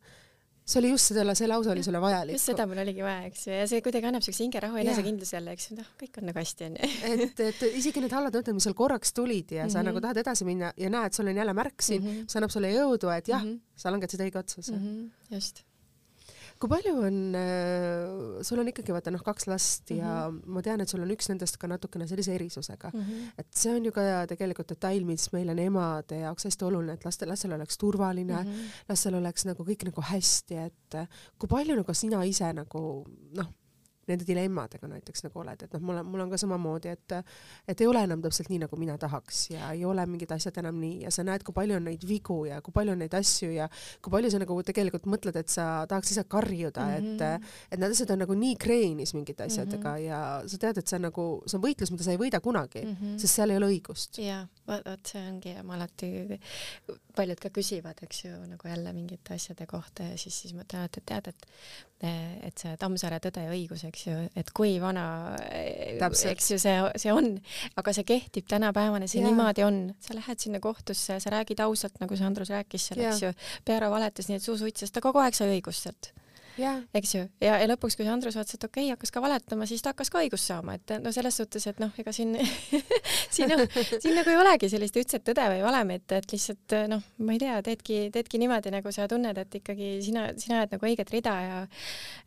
[0.66, 2.38] see oli just selle, see lause oli sulle vajalik.
[2.38, 5.36] just seda mul oligi vaja, eks ju, ja see kuidagi annab siukse hingerahu ja enesekindluse
[5.38, 6.92] jälle, eks ju, noh, kõik on nagu hästi onju.
[7.10, 9.74] et, et isegi need halvad mõtted, mis sul korraks tulid ja mm -hmm.
[9.74, 9.90] sa mhm.
[9.90, 12.30] nagu tahad edasi minna ja näed, sul on jälle märk siin mm, -hmm.
[12.30, 13.76] see annab sulle jõudu, et jah mm, -hmm.
[13.76, 14.88] sa langetad õige otsuse mm.
[14.88, 15.36] -hmm.
[15.36, 15.64] just
[16.62, 20.02] kui palju on äh,, sul on ikkagi vaata noh, kaks last mm -hmm.
[20.02, 20.54] ja mhm.
[20.54, 23.00] ma tean, et sul on üks nendest ka natukene sellise erisusega mm.
[23.00, 23.32] -hmm.
[23.38, 27.06] et see on ju ka tegelikult detail, mis meil on emade jaoks hästi oluline, et
[27.06, 28.84] lastel, lastel oleks turvaline mm, -hmm.
[28.90, 33.50] lastel oleks nagu kõik nagu hästi, et kui palju nagu sina ise nagu noh
[34.10, 37.16] nende dilemmadega näiteks nagu oled, et noh, mul on, mul on ka samamoodi, et
[37.70, 40.80] et ei ole enam täpselt nii, nagu mina tahaks ja ei ole mingid asjad enam
[40.82, 43.52] nii ja sa näed, kui palju on neid vigu ja kui palju on neid asju
[43.54, 43.70] ja
[44.02, 47.14] kui palju sa nagu tegelikult mõtled, et sa tahaks ise karjuda mm, -hmm.
[47.14, 47.52] et mhm.
[47.72, 50.08] et need asjad on nagu nii kreenis mingite asjadega mm -hmm.
[50.08, 52.86] ja sa tead, et see on nagu, see on võitlus, mida sa ei võida kunagi
[52.86, 53.18] mm, -hmm.
[53.18, 54.18] sest seal ei ole õigust.
[54.18, 56.10] jaa, vot see ongi ma alati,
[57.18, 60.84] paljud ka küsivad, eks ju, nagu jälle mingite asjade kohta ja siis, siis ma ütlen
[60.84, 61.48] alati, et tead, et
[62.02, 65.04] et see Tammsaare Tõde ja õigus, eks ju, et kui vana,
[65.38, 67.36] eks ju, see, see on,
[67.78, 69.28] aga see kehtib tänapäevani, see ja.
[69.30, 73.22] niimoodi on, sa lähed sinna kohtusse, sa räägid ausalt, nagu see Andrus rääkis seal, eks
[73.28, 73.36] ju,
[73.68, 76.10] Peero valetas nii, et suu suitses, ta kogu aeg sai õigust sealt
[76.98, 79.84] eks ju, ja, ja lõpuks, kui Andrus vaatas, et okei okay,, hakkas ka valetama, siis
[79.84, 82.36] ta hakkas ka õigust saama, et no selles suhtes, et noh, ega siin
[83.36, 83.54] siin,
[83.98, 87.60] siin nagu ei olegi sellist ühtset tõde või valemit, et lihtsalt noh, ma ei tea,
[87.66, 91.62] teedki, teedki niimoodi, nagu sa tunned, et ikkagi sina, sina ajad nagu õiget rida ja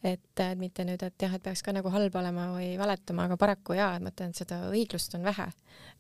[0.03, 3.39] et, et mitte nüüd, et jah, et peaks ka nagu halb olema või valetama, aga
[3.41, 5.51] paraku jaa, et ma ütlen, et seda õiglust on vähe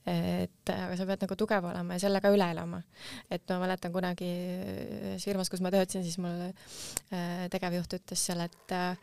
[0.04, 2.82] et aga sa pead nagu tugev olema ja selle ka üle elama.
[3.32, 4.30] et ma mäletan kunagi
[5.10, 8.98] ühes firmas, kus ma töötasin, siis mul äh, tegevjuht ütles seal, et äh,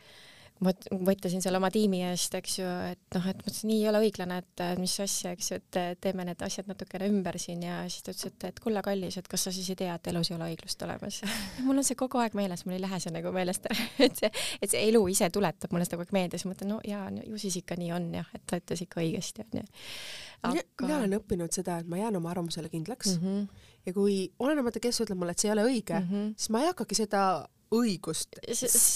[0.62, 0.72] ma
[1.08, 4.38] võitlesin seal oma tiimi eest, eks ju, et noh, et mõtlesin, nii ei ole õiglane,
[4.42, 8.14] et mis asja, eks ju, et teeme need asjad natukene ümber siin ja siis ta
[8.14, 10.50] ütles, et, et kulla kallis, et kas sa siis ei tea, et elus ei ole
[10.52, 11.22] õiglust olemas
[11.66, 14.32] mul on see kogu aeg meeles, mul ei lähe see nagu meelest ära, et see,
[14.60, 17.40] et see elu ise tuletab mulle seda kogu aeg meelde, siis mõtlen, no jaa, ju
[17.42, 19.66] siis ikka nii on jah, et ta ütles ikka õigesti onju
[20.48, 20.62] aga...
[20.82, 23.64] mina olen õppinud seda, et ma jään oma arvamusele kindlaks mm -hmm.
[23.86, 26.32] ja kui olenemata, kes ütleb mulle, et see ei ole õige mm, -hmm.
[26.36, 27.22] siis ma ei hakkagi seda
[27.72, 28.38] õigust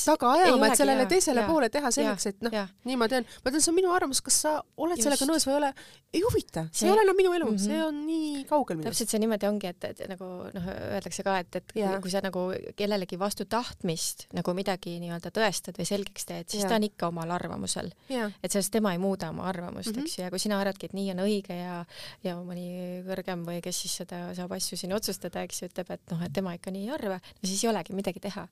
[0.06, 2.54] taga ajama, et sellele teisele ja, poole teha selleks, et noh,
[2.88, 3.28] niimoodi on.
[3.44, 5.06] ma ütlen, see on minu arvamus, kas sa oled Just.
[5.06, 5.70] sellega nõus või ei ole,
[6.16, 7.64] ei huvita, see ei ole enam minu elu mm, -hmm.
[7.64, 8.90] see on nii kaugel minust.
[8.92, 11.94] täpselt see niimoodi ongi, et, et nagu noh, öeldakse ka, et, et ja.
[12.02, 16.70] kui sa nagu kellelegi vastu tahtmist nagu midagi nii-öelda tõestad või selgeks teed, siis ja.
[16.70, 17.90] ta on ikka omal arvamusel.
[18.10, 20.06] et sellest tema ei muuda oma arvamust mm, -hmm.
[20.06, 21.84] eks ju, ja kui sina arvadki, et nii on õige ja,
[22.24, 26.12] ja mõni kõrgem või kes siis seda saab asju siin otsustada, eks ju, ütleb, et
[26.12, 28.46] noh, et tema ikka nii ei arva, no siis ei olegi midagi teha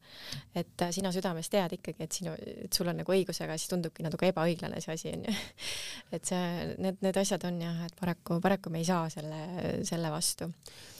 [0.54, 3.72] et äh, sina südames tead ikkagi, et sinu, et sul on nagu õigus, aga siis
[3.72, 5.36] tundubki natuke ebaõiglane see asi onju.
[6.16, 9.44] et see, need, need asjad on jah, et paraku, paraku me ei saa selle,
[9.86, 10.50] selle vastu.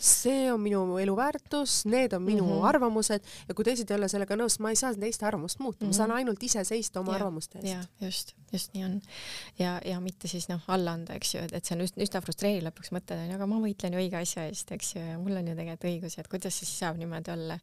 [0.05, 2.69] See on minu eluväärtus, need on minu mm -hmm.
[2.69, 5.91] arvamused ja kui teised ei ole sellega nõus, ma ei saa teiste arvamust muuta mm,
[5.91, 5.95] -hmm.
[5.95, 6.17] ma saan mhm.
[6.17, 7.89] ainult ise seista oma ja, arvamuste eest.
[8.01, 9.01] just, just nii on.
[9.59, 12.69] ja, ja mitte siis noh, alla anda, eks ju, et see on üsna, üsna frustreeriv
[12.69, 15.57] lõpuks mõtelda, aga ma võitlen ju õige asja eest, eks ju, ja mul on ju
[15.57, 17.59] tegelikult õigus, et kuidas see siis saab niimoodi olla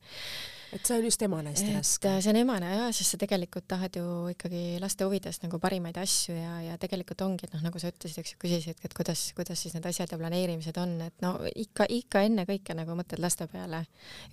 [0.71, 2.09] et see on just emane hästi raske.
[2.09, 5.97] Äh, see on emane ja, sest sa tegelikult tahad ju ikkagi laste huvides nagu parimaid
[5.99, 9.25] asju ja, ja tegelikult ongi, et noh, nagu sa ütlesid, eks ju, küsisid, et kuidas,
[9.37, 13.47] kuidas siis need asjad ja planeerimised on, et no ikka, ikka ennekõike nagu mõtled laste
[13.51, 13.83] peale.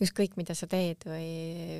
[0.04, 1.28] ükskõik, mida sa teed või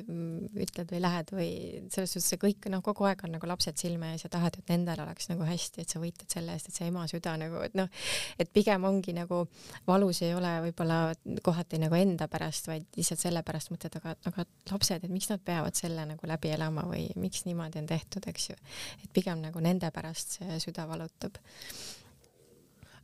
[0.03, 1.51] mm, ütled või lähed või
[1.93, 4.71] selles suhtes see kõik noh, kogu aeg on nagu lapsed silme ees ja tahad, et
[4.71, 7.77] nendel oleks nagu hästi, et sa võitled selle eest, et see ema süda nagu, et
[7.79, 7.89] noh,
[8.39, 9.45] et pigem ongi nagu
[9.87, 10.99] valus ei ole võib-olla
[11.45, 15.77] kohati nagu enda pärast, vaid lihtsalt sellepärast mõtled, aga, aga lapsed, et miks nad peavad
[15.79, 18.59] selle nagu läbi elama või miks niimoodi on tehtud, eks ju.
[19.03, 21.39] et pigem nagu nende pärast see süda valutab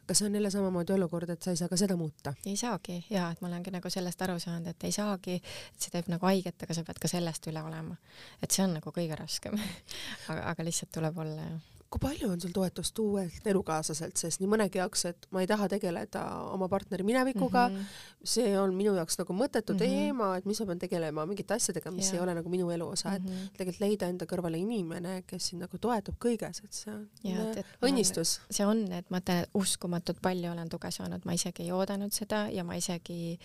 [0.07, 2.33] kas on jälle samamoodi olukord, et sa ei saa ka seda muuta?
[2.45, 5.93] ei saagi ja et ma olengi nagu sellest aru saanud, et ei saagi, et see
[5.93, 7.97] teeb nagu haiget, aga sa pead ka sellest üle olema.
[8.41, 9.57] et see on nagu kõige raskem
[10.29, 11.55] aga, aga lihtsalt tuleb olla ja
[11.95, 15.69] kui palju on sul toetust uuelt elukaaslaselt, sest nii mõnegi jaoks, et ma ei taha
[15.71, 18.23] tegeleda oma partneri minevikuga mm, -hmm.
[18.36, 19.99] see on minu jaoks nagu mõttetu mm -hmm.
[19.99, 22.15] teema, et mis ma pean tegelema mingite asjadega, mis yeah.
[22.17, 23.17] ei ole nagu minu elu osa mm, -hmm.
[23.17, 23.47] et mhm.
[23.58, 27.58] tegelikult leida enda kõrvale inimene, kes sind nagu toetab kõiges, et see on ja, et,
[27.58, 28.39] et õnnistus.
[28.51, 32.47] see on, et ma et uskumatult palju olen tuge saanud, ma isegi ei oodanud seda
[32.51, 33.39] ja ma isegi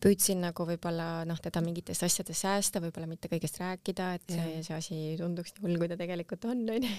[0.00, 4.44] püüdsin nagu võib-olla noh, teda mingitest asjadest säästa, võib-olla mitte kõigest rääkida, et yeah.
[4.44, 6.92] see, see asi ei tunduks nii hull, kui ta tegelikult on, onju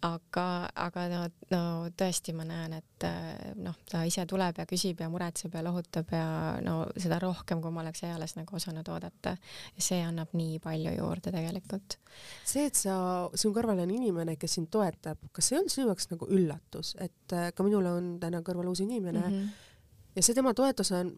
[0.00, 1.20] aga, aga no,
[1.52, 1.62] no
[1.98, 6.12] tõesti ma näen, et eh, noh, ta ise tuleb ja küsib ja muretseb ja lohutab
[6.14, 6.26] ja
[6.64, 9.34] no seda rohkem, kui ma oleks eales nagu osanud oodata.
[9.76, 11.98] ja see annab nii palju juurde tegelikult.
[12.44, 12.94] see, et sa,
[13.34, 17.36] sinu kõrval on inimene, kes sind toetab, kas see on sinu jaoks nagu üllatus, et
[17.36, 19.68] eh, ka minul on täna kõrval uus inimene mm -hmm.
[20.16, 21.12] ja see tema toetus on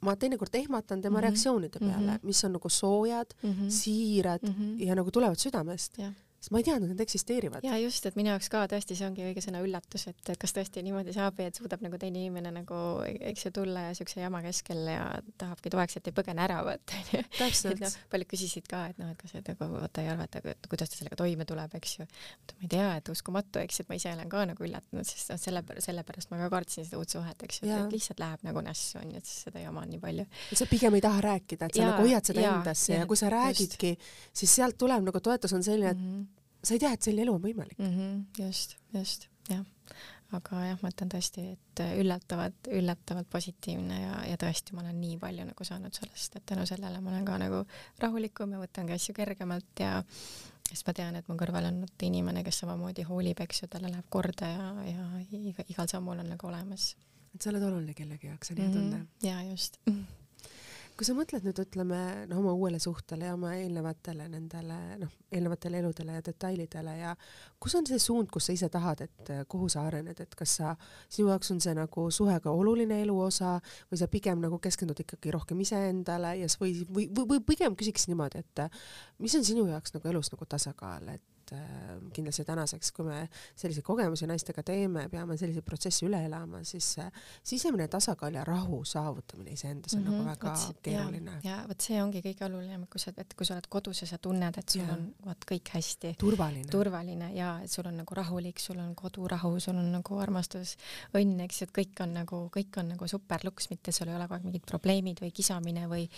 [0.00, 1.22] ma teinekord ehmatan tema mm -hmm.
[1.22, 2.26] reaktsioonide peale mm, -hmm.
[2.26, 3.70] mis on nagu soojad mm, -hmm.
[3.70, 4.86] siirad mm -hmm.
[4.86, 7.64] ja nagu tulevad südamest yeah sest ma ei teadnud, et need eksisteerivad.
[7.66, 10.80] ja just, et minu jaoks ka tõesti see ongi õige sõna üllatus, et kas tõesti
[10.86, 14.40] niimoodi saab ja et suudab nagu teine inimene nagu eks ju tulla ja siukse jama
[14.46, 15.02] keskel ja
[15.40, 17.20] tahabki toeks, et ei põgene ära vaata onju.
[17.44, 20.70] et noh, paljud küsisid ka, et noh, et kas, et nagu vaata ei arva, et
[20.70, 22.08] kuidas ta sellega toime tuleb, eks ju.
[22.08, 25.42] ma ei tea, et uskumatu, eks, et ma ise olen ka nagu üllatunud, sest noh,
[25.44, 29.02] selle, sellepärast ma ka kartsin seda uut suhet, eks ju, et lihtsalt läheb nagu nässu
[29.02, 30.26] onju, et seda jama on nii palju.
[30.56, 33.10] sa pigem ei taha rääkida, et sa ja, nagu hoiad seda ja, endasse ja, ja
[33.10, 33.94] kui sa räägidki,
[34.32, 36.29] siis sealt tuleb nagu toetus on selline, et mm -hmm
[36.62, 37.92] sa ei tea, et selline elu on võimalik mm.
[37.96, 39.64] -hmm, just, just, jah.
[40.36, 45.18] aga jah, ma ütlen tõesti, et üllatavalt, üllatavalt positiivne ja, ja tõesti, ma olen nii
[45.22, 47.64] palju nagu saanud sellest, et tänu sellele ma olen ka nagu
[48.04, 49.98] rahulikum ja võtangi asju kergemalt ja
[50.70, 54.06] sest ma tean, et mu kõrval on inimene, kes samamoodi hoolib, eks ju, talle läheb
[54.08, 55.08] korda ja, ja
[55.40, 56.94] iga, igal sammul on nagu olemas.
[57.34, 59.02] et sa oled oluline kellegi jaoks, on hea tunne mm.
[59.02, 59.26] -hmm.
[59.26, 59.80] ja just
[61.00, 65.78] kui sa mõtled nüüd ütleme noh, oma uuele suhtele ja oma eelnevatele nendele noh, eelnevatele
[65.80, 67.14] eludele ja detailidele ja
[67.56, 70.74] kus on see suund, kus sa ise tahad, et kuhu sa arened, et kas sa,
[71.08, 73.54] sinu jaoks on see nagu suhega oluline elu osa
[73.88, 78.04] või sa pigem nagu keskendud ikkagi rohkem iseendale ja või, või, või, või pigem küsiks
[78.12, 78.66] niimoodi, et
[79.24, 83.20] mis on sinu jaoks nagu elus nagu tasakaal, et et äh, kindlasti tänaseks, kui me
[83.58, 86.92] selliseid kogemusi naistega teeme, peame selliseid protsesse üle elama, siis
[87.46, 90.10] sisemine tasakaal ja rahu saavutamine iseendas on mm -hmm.
[90.10, 91.38] nagu mhm, väga võt, keeruline.
[91.44, 94.18] ja vot see ongi kõige olulisem, kui sa, et kui sa oled kodus ja sa
[94.18, 94.92] tunned, et sul ja.
[94.92, 96.14] on vaat kõik hästi.
[96.18, 96.68] turvaline.
[96.70, 100.76] turvaline ja et sul on nagu rahulik, sul on kodurahu, sul on nagu armastus,
[101.14, 104.28] õnn, eks ju, et kõik on nagu, kõik on nagu superluks, mitte sul ei ole
[104.28, 106.08] kogu aeg mingid probleemid või kisamine või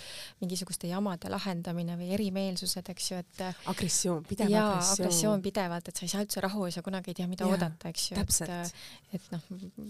[0.40, 6.04] mingisuguste jamade lahendamine või erimeelsused, eks ju, et agressioon, pidev agressioon agressioon pidevalt, et sa
[6.06, 9.16] ei saa üldse rahu ja sa kunagi ei tea, mida ja, oodata, eks ju, et
[9.16, 9.44] et noh,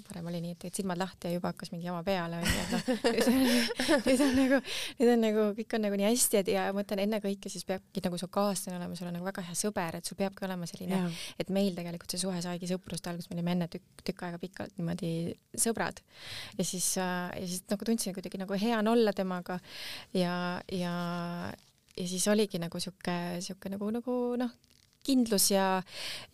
[0.08, 2.72] varem oli nii, et tegid silmad lahti ja juba hakkas mingi jama peale onju, et
[2.74, 2.82] noh,
[4.06, 4.60] nüüd on nagu,
[4.98, 8.04] nüüd on nagu kõik on nagu nii hästi, et ja ma ütlen ennekõike siis peabki
[8.04, 11.02] nagu su kaaslane olema, sul on nagu väga hea sõber, et sul peabki olema selline,
[11.38, 14.78] et meil tegelikult see suhe saigi sõprust alguses, me olime enne tükk, tükk aega pikalt
[14.80, 15.12] niimoodi
[15.58, 16.02] sõbrad.
[16.58, 19.60] Ja siis äh, ja siis nagu tundsin kuidagi nagu hea on olla temaga
[20.16, 20.34] ja,
[20.72, 20.92] ja
[21.96, 23.14] ja siis oligi nagu sihuke,
[23.44, 24.52] sihuke nagu, nagu noh,
[25.06, 25.66] kindlus ja,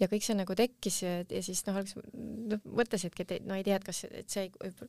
[0.01, 3.65] ja kõik see nagu tekkis ja, ja siis noh, alguses noh, mõtlesidki, et no ei
[3.67, 4.49] tea, et kas, et see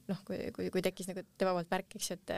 [0.09, 2.33] noh, kui, kui, kui tekkis nagu tema poolt märk, eks ju, et,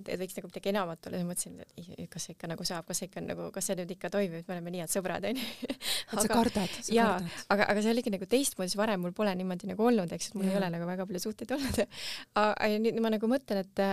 [0.00, 2.86] et, et võiks nagu midagi enamat olla, siis mõtlesin, et kas see ikka nagu saab,
[2.88, 5.50] kas see ikka nagu, kas see nüüd ikka toimib, me oleme nii head sõbrad, onju.
[5.72, 7.44] et sa kardad, sa jaa, kardad.
[7.56, 10.40] aga, aga see oligi nagu teistmoodi, sest varem mul pole niimoodi nagu olnud, eks, et
[10.40, 10.56] mul ja.
[10.56, 11.84] ei ole nagu väga palju suhteid olnud.
[12.42, 13.86] aga nüüd ma nagu mõtlen, et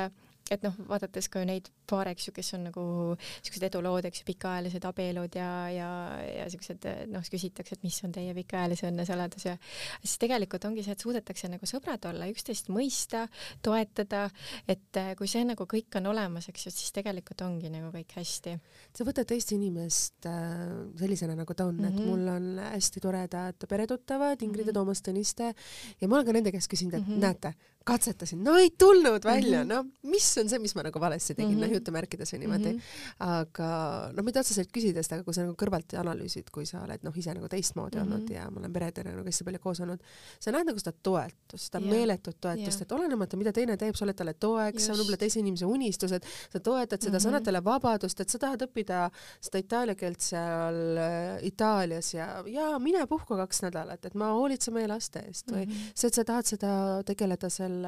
[0.52, 2.84] et noh, vaadates ka neid paare, eks ju, kes on nagu
[3.20, 5.90] siuksed edulood, eks ju, pikaajalised abielud ja, ja,
[6.26, 9.56] ja siuksed noh, küsitakse, et mis on teie pikaajalise õnne saladus ja
[10.02, 13.26] siis tegelikult ongi see, et suudetakse nagu sõbrad olla, üksteist mõista,
[13.66, 14.28] toetada,
[14.70, 18.18] et äh, kui see nagu kõik on olemas, eks ju, siis tegelikult ongi nagu kõik
[18.20, 18.58] hästi.
[18.96, 20.66] sa võtad teist inimest äh,
[21.00, 21.90] sellisena, nagu ta on mm, -hmm.
[21.90, 22.08] et mhm.
[22.10, 24.74] mul on hästi toredad peretuttavad, Ingrid ja mm -hmm.
[24.74, 25.54] Toomas Tõniste
[26.02, 27.20] ja ma olen ka nende käest küsinud, et mm -hmm.
[27.20, 27.54] näete
[27.92, 29.76] katsetasin, no ei tulnud välja mm, -hmm.
[29.76, 31.68] no mis on see, mis ma nagu valesti tegin mm, -hmm.
[31.68, 32.80] noh jutumärkides või niimoodi mm.
[32.80, 33.16] -hmm.
[33.20, 33.70] aga
[34.16, 37.34] no mitte otseselt küsides, aga kui sa nagu kõrvalt analüüsid, kui sa oled noh, ise
[37.34, 38.14] nagu teistmoodi mm -hmm.
[38.14, 40.04] olnud ja ma olen peredega nagu hästi palju koos olnud,
[40.40, 41.92] sa näed nagu seda toetust, seda yeah.
[41.92, 45.18] meeletut toetust yeah., et olenemata, mida teine teeb, sa oled talle toeks, see on võib-olla
[45.18, 47.24] teise inimese unistused, sa toetad seda mm, -hmm.
[47.24, 49.10] sa annad talle vabadust, et sa tahad õppida
[49.42, 54.74] seda itaalia keelt seal äh, Itaalias ja, ja mine puhka kaks nädalat, et ma hoolitsen
[54.74, 55.92] meie laste eest või mm -hmm.
[55.96, 56.72] see, et sa tahad seda
[57.06, 57.79] tegeleda selle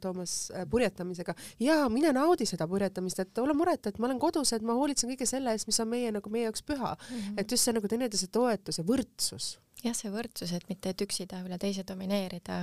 [0.00, 4.52] Toomas äh, purjetamisega ja mine naudi seda purjetamist, et ole mureta, et ma olen kodus,
[4.54, 7.16] et ma hoolitsen kõige selle eest, mis on meie nagu meie jaoks püha mm.
[7.16, 7.40] -hmm.
[7.40, 11.22] et just see nagu teineteise toetus ja võrdsus jah, see võrdsus, et mitte, et üks
[11.22, 12.60] ei taha üle teise domineerida.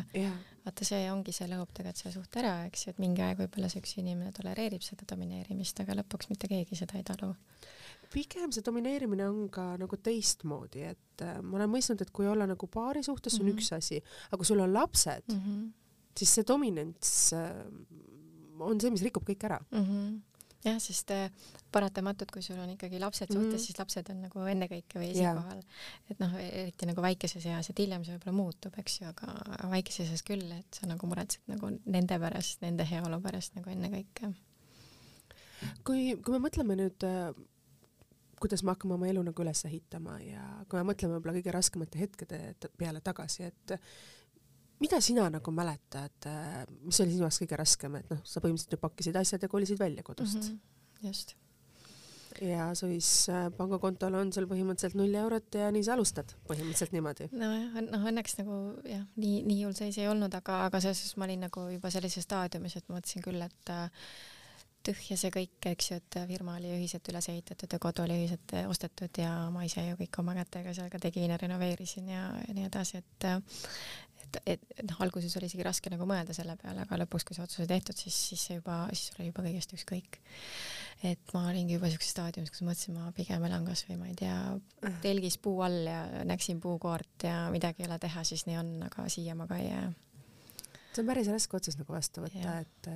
[0.65, 3.69] vaata, see ongi, see lõhub tegelikult selle suhte ära, eks ju, et mingi aeg võib-olla
[3.71, 7.33] see üks inimene tolereerib seda domineerimist, aga lõpuks mitte keegi seda ei talu.
[8.13, 12.47] pigem see domineerimine on ka nagu teistmoodi, et äh, ma olen mõistnud, et kui olla
[12.47, 13.57] nagu paari suhtes, see on Mhm.
[13.57, 15.43] üks asi, aga kui sul on lapsed mm, mm.
[15.43, 15.86] -hmm.
[16.17, 17.51] Siis see dominants äh,
[18.59, 19.59] on see, mis rikub kõik ära.
[19.71, 19.83] mm.
[19.83, 20.15] -hmm.
[20.65, 21.29] jah, sest äh,
[21.71, 23.55] paratamatult, kui sul on ikkagi lapsed suhtes mm.
[23.55, 23.65] -hmm.
[23.65, 25.61] siis lapsed on nagu ennekõike või esikohal.
[26.09, 30.11] et noh, eriti nagu väikeses eas, et hiljem see võib-olla muutub, eks ju, aga väikeses
[30.11, 34.33] eas küll, et sa nagu muretsed nagu nende pärast, nende heaolu pärast nagu ennekõike.
[35.83, 37.33] kui, kui me mõtleme nüüd äh,
[38.39, 41.99] kuidas me hakkame oma elu nagu üles ehitama ja kui me mõtleme võib-olla kõige raskemate
[41.99, 42.39] hetkede
[42.77, 43.79] peale tagasi, et
[44.83, 46.29] mida sina nagu mäletad,
[46.85, 49.79] mis oli sinu jaoks kõige raskem, et noh, sa põhimõtteliselt ju pakkisid asjad ja kolisid
[49.81, 50.47] välja kodust mm.
[50.47, 51.07] -hmm.
[51.07, 51.35] just.
[52.41, 57.29] ja siis äh, pangakontol on sul põhimõtteliselt null eurot ja nii sa alustad, põhimõtteliselt niimoodi.
[57.33, 61.17] nojah, noh õnneks nagu jah, nii, nii hull seis ei olnud, aga, aga selles suhtes
[61.17, 63.89] ma olin nagu juba sellises staadiumis, et mõtlesin küll, et äh,
[64.87, 68.53] tühja see kõik, eks ju, et firma oli ühiselt üles ehitatud ja kodu oli ühiselt
[68.69, 72.55] ostetud ja ma ise ju kõik oma kätega seal ka tegin ja renoveerisin ja, ja
[72.55, 73.27] nii edasi, et
[74.45, 77.43] et, et noh, alguses oli isegi raske nagu mõelda selle peale, aga lõpuks, kui see
[77.43, 80.19] otsus oli tehtud, siis, siis see juba, siis oli juba kõigest ükskõik.
[81.07, 84.37] et ma olingi juba siukses staadiumis, kus mõtlesin, ma pigem elan kasvõi ma ei tea,
[85.03, 89.07] telgis puu all ja näksin puukoort ja midagi ei ole teha, siis nii on, aga
[89.13, 89.87] siia ma ka ei jää
[90.97, 92.89] see on päris raske otsus nagu vastu võtta, et,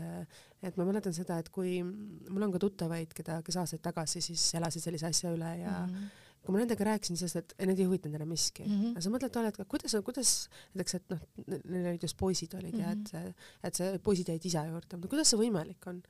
[0.65, 4.47] et ma mäletan seda, et kui mul on ka tuttavaid, keda, kes aastaid tagasi siis
[4.57, 6.09] elasid sellise asja üle ja mm -hmm.
[6.41, 8.71] Kui ma nendega rääkisin sellest, et need ei huvitanud enam miski mm.
[8.77, 8.95] -hmm.
[8.95, 10.31] ja sa mõtled tolle hetkel, kuidas, kuidas
[10.73, 12.83] näiteks, et noh, neil olid just poisid olid mm -hmm.
[12.83, 13.33] ja et see,
[13.69, 16.01] et see poisid jäid isa juurde, kuidas see võimalik on?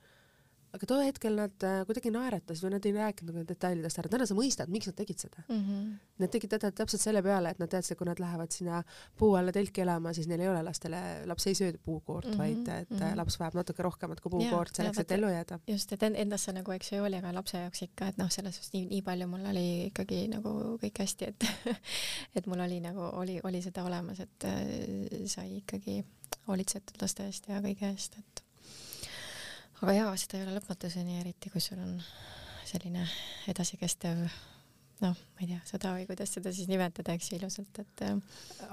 [0.72, 4.26] Aga too hetkel nad äh, kuidagi naeratasid või nad ei rääkinud nagu detailidest ära, täna
[4.28, 5.58] sa mõistad, miks nad tegid seda mm.
[5.60, 5.90] -hmm.
[6.22, 8.82] Nad tegid teda täpselt selle peale, et nad teadsid, kui nad lähevad sinna
[9.18, 12.38] puu alla telki elama, siis neil ei ole lastele, laps ei söö puukoort mm, -hmm.
[12.38, 13.16] vaid et mm -hmm.
[13.16, 15.58] laps vajab natuke rohkemat kui puukoort selleks, et ellu jääda.
[15.66, 18.72] just, et endasse nagu eks ei hooli, aga lapse jaoks ikka, et noh, selles suhtes
[18.72, 21.44] nii, nii palju mul oli ikkagi nagu kõik hästi, et
[22.36, 26.04] et mul oli nagu, oli, oli seda olemas, et äh, sai ikkagi
[26.48, 28.42] hoolitsetud laste eest ja kõige eest, et
[29.82, 31.96] aga jaa, seda ei ole lõpmatuseni, eriti kui sul on
[32.68, 33.02] selline
[33.50, 34.22] edasikestev
[35.02, 38.02] noh, ma ei tea, sõda või kuidas seda siis nimetada, eks ju ilusalt, et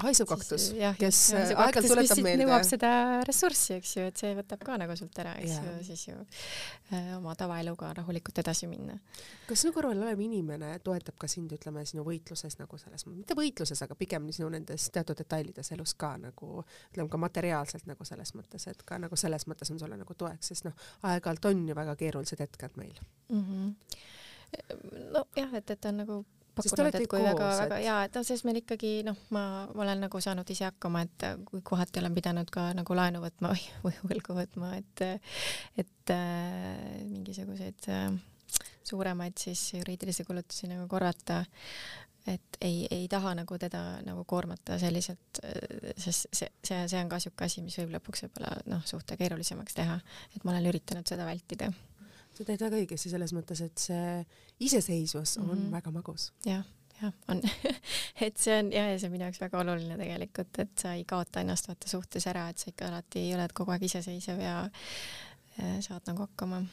[0.04, 2.46] haisev kaktus, kes aeg-ajalt tuletab meelde.
[2.46, 2.92] nõuab seda
[3.28, 7.10] ressurssi, eks ju, et see võtab ka nagu sult ära, eks ju, siis ju äh,
[7.18, 9.00] oma tavaeluga rahulikult edasi minna.
[9.48, 13.82] kas sinu kõrval olev inimene toetab ka sind, ütleme, sinu võitluses nagu selles, mitte võitluses,
[13.86, 16.64] aga pigem sinu nendes teatud detailides elus ka nagu,
[16.94, 20.54] ütleme ka materiaalselt nagu selles mõttes, et ka nagu selles mõttes on sulle nagu toeks,
[20.54, 20.78] sest noh,
[21.10, 22.98] aeg-ajalt on ju väga keerulised hetked meil
[23.34, 23.44] mm.
[23.44, 24.18] -hmm
[25.14, 26.20] nojah, et, et on nagu
[26.60, 27.86] pakkunud, et kui väga, väga et...
[27.86, 29.44] jaa, et noh, sest meil ikkagi noh, ma,
[29.76, 33.64] olen nagu saanud ise hakkama, et kui kohati olen pidanud ka nagu laenu võtma või,
[33.86, 35.06] või võlgu võtma, et,
[35.80, 38.12] et äh, mingisuguseid äh,
[38.90, 41.44] suuremaid siis juriidilisi kulutusi nagu korvata,
[42.30, 45.42] et ei, ei taha nagu teda nagu koormata selliselt,
[45.98, 49.78] sest see, see, see on ka siuke asi, mis võib lõpuks võib-olla noh, suhte keerulisemaks
[49.78, 50.00] teha,
[50.36, 51.72] et ma olen üritanud seda vältida
[52.40, 54.12] sa teed väga õigesti selles mõttes, et see
[54.64, 55.72] iseseisvus on mm -hmm.
[55.76, 56.32] väga magus.
[56.46, 56.66] jah,
[57.02, 57.42] jah, on
[58.26, 61.06] et see on ja, ja see on minu jaoks väga oluline tegelikult, et sa ei
[61.06, 64.62] kaota ennast vaata suhtes ära, et sa ikka alati oled kogu aeg iseseisev ja,
[65.58, 66.64] ja saad nagu hakkama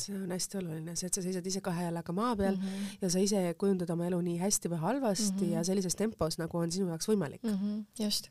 [0.00, 2.98] see on hästi oluline, see, et sa seisad ise kahe jalaga maa peal mm -hmm.
[3.02, 5.54] ja sa ise kujundad oma elu nii hästi või halvasti mm -hmm.
[5.54, 7.58] ja sellises tempos, nagu on sinu jaoks võimalik mm.
[7.58, 8.04] -hmm.
[8.04, 8.28] just,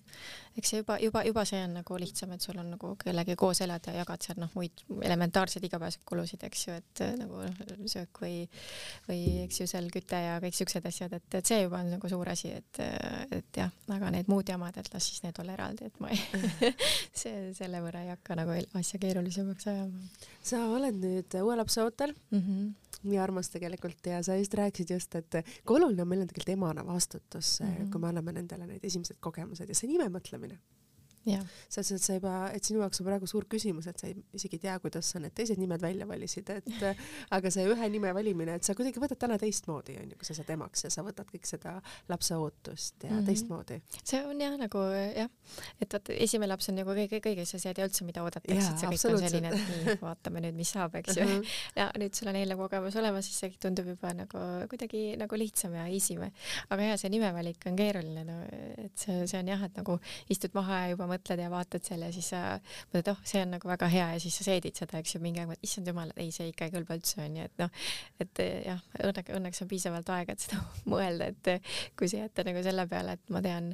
[0.57, 3.61] eks see juba, juba, juba see on nagu lihtsam, et sul on nagu kellegagi koos
[3.61, 8.21] elad ja jagad seal noh, muid elementaarseid igapäevaseid kulusid, eks ju, et nagu noh, söök
[8.21, 8.47] või,
[9.09, 12.09] või eks ju seal küte ja kõik siuksed asjad, et, et see juba on nagu
[12.09, 12.79] suur asi, et,
[13.31, 16.21] et jah, aga need muud jamad, et las siis need olla eraldi, et ma ei
[17.21, 20.05] see, selle võrra ei hakka nagu asja keerulisemaks ajama.
[20.43, 22.41] sa oled nüüd uue lapse ootel mm.
[22.41, 22.99] -hmm.
[23.03, 26.55] nii armas tegelikult ja sa just rääkisid just, et kui oluline on meil on tegelikult
[26.55, 27.91] emana vastutus mm, -hmm.
[27.91, 30.59] kui me anname nendele need esimesed kogemused ja see nime mõtlemine
[31.25, 34.57] selles mõttes sa juba, et sinu jaoks on praegu suur küsimus, et sa ei, isegi
[34.57, 36.85] ei tea, kuidas sa need teised nimed välja valisid, et
[37.35, 40.49] aga see ühe nime valimine, et sa kuidagi võtad täna teistmoodi, onju, kui sa saad
[40.55, 41.77] emaks ja sa võtad kõik seda
[42.09, 43.25] lapse ootust ja mm -hmm.
[43.29, 43.81] teistmoodi.
[44.03, 44.83] see on jah, nagu
[45.15, 45.29] jah,
[45.79, 48.89] et vaata, esimene laps on nagu kõige, kõiges asjad ja üldse, mida oodatakse, et see
[48.89, 51.35] kõik on selline, et nii, vaatame nüüd, mis saab, eks ju uh.
[51.37, 51.55] -huh.
[51.75, 55.75] ja nüüd sul on eelnev kogemus olemas, siis see tundub juba nagu kuidagi nagu lihtsam
[55.75, 56.31] ja easy või.
[56.69, 58.41] aga jah, see nimevalik on keeruline, no
[58.85, 59.99] et see, see on jah, et nagu
[60.29, 62.41] istud maha ja juba mõtled ja vaatad seal ja siis sa
[62.91, 65.43] mõtled, oh, see on nagu väga hea ja siis sa seedid seda, eks ju, mingi
[65.43, 67.87] aeg issand jumal, ei, see ikka ei kõlba üldse onju, et noh,
[68.23, 70.61] et jah, õnneks, õnneks on piisavalt aega, et seda
[70.93, 73.73] mõelda, et kui sa jätta nagu selle peale, et ma tean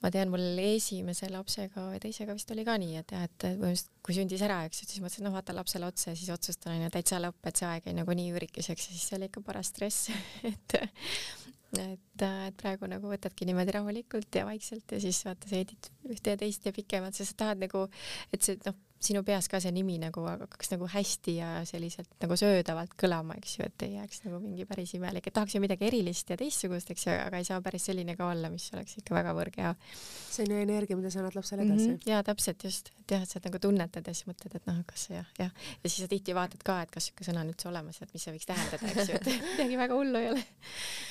[0.00, 3.90] ma tean, mul esimese lapsega või teisega vist oli ka nii, et jah, et põhimõtteliselt
[4.06, 6.88] kui sündis ära, eks ju, siis mõtlesin, noh, vaatan lapsele otsa ja siis otsustan onju
[6.94, 9.72] täitsa lõpp, et see aeg jäi nagu nii üürikeseks ja siis see oli ikka paras
[9.74, 10.08] stress
[10.50, 10.78] et
[11.78, 16.40] et, et praegu nagu võtadki niimoodi rahulikult ja vaikselt ja siis vaata seedid ühte ja
[16.40, 17.86] teist ja pikemalt, sest sa tahad nagu,
[18.34, 22.36] et see noh sinu peas ka see nimi nagu hakkaks nagu hästi ja selliselt nagu
[22.36, 25.86] söödavalt kõlama, eks ju, et ei jääks nagu mingi päris imelik, et tahaks ju midagi
[25.88, 29.16] erilist ja teistsugust, eks ju, aga ei saa päris selline ka olla, mis oleks ikka
[29.16, 29.72] väga võõrge ja.
[30.28, 31.94] see on ju energia, mida sa annad lapsele edasi mm.
[31.94, 32.10] -hmm.
[32.12, 35.06] ja täpselt just, et jah, et sa nagu tunnetad ja siis mõtled, et noh, kas
[35.08, 38.02] jah, jah, ja siis sa tihti vaatad ka, et kas siuke sõna on üldse olemas,
[38.04, 40.44] et mis see võiks tähendada, eks ju, et midagi väga hullu ei ole.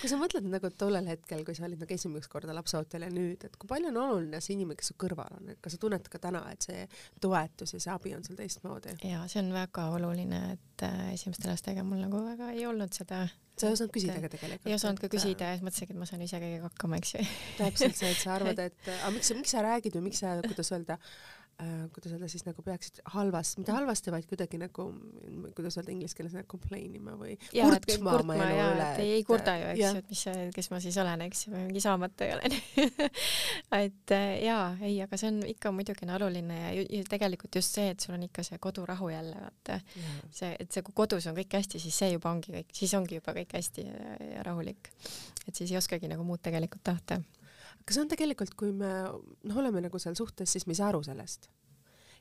[0.02, 3.50] kui sa mõtled nagu tollel hetkel, kui sa olid nagu esimest korda lapseootel ja nüüd,
[3.50, 6.06] et kui palju on oluline see inimene, kes su kõrval on, et kas sa tunned
[6.14, 6.86] ka täna, et see
[7.22, 8.96] toetus ja see abi on sul teistmoodi.
[9.08, 13.26] ja see on väga oluline, et äh, esimeste lastega mul nagu väga ei olnud seda.
[13.60, 14.70] sa ei osanud küsida ka tegelikult?
[14.70, 17.28] ei osanud ka küsida ja siis mõtlesingi, et ma saan ise kõigega hakkama, eks ju.
[17.60, 20.74] täpselt see, et sa arvad, et aga miks, miks sa räägid või miks sa, kuidas
[20.76, 21.39] öelda äh,,
[21.94, 24.86] kuidas öelda siis nagu peaksid halvasti, mitte halvasti, vaid kuidagi nagu,
[25.58, 28.86] kuidas öelda inglise keeles nagu complain ima või ja, kurtma oma elu üle.
[29.04, 30.24] ei, ei kurda ju, eks ju, et mis,
[30.56, 32.52] kes ma siis olen, eks ju, või mingi saamata ei ole
[33.86, 37.76] et äh, jaa, ei, aga see on ikka muidugi on oluline ja, ja tegelikult just
[37.76, 39.82] see, et sul on ikka see kodurahu jälle, vaata.
[40.32, 43.20] see, et see, kui kodus on kõik hästi, siis see juba ongi kõik, siis ongi
[43.20, 44.94] juba kõik hästi ja, ja rahulik.
[45.44, 47.20] et siis ei oskagi nagu muud tegelikult tahta
[47.90, 48.90] aga see on tegelikult, kui me
[49.50, 51.50] noh, oleme nagu seal suhtes, siis me ei saa aru sellest.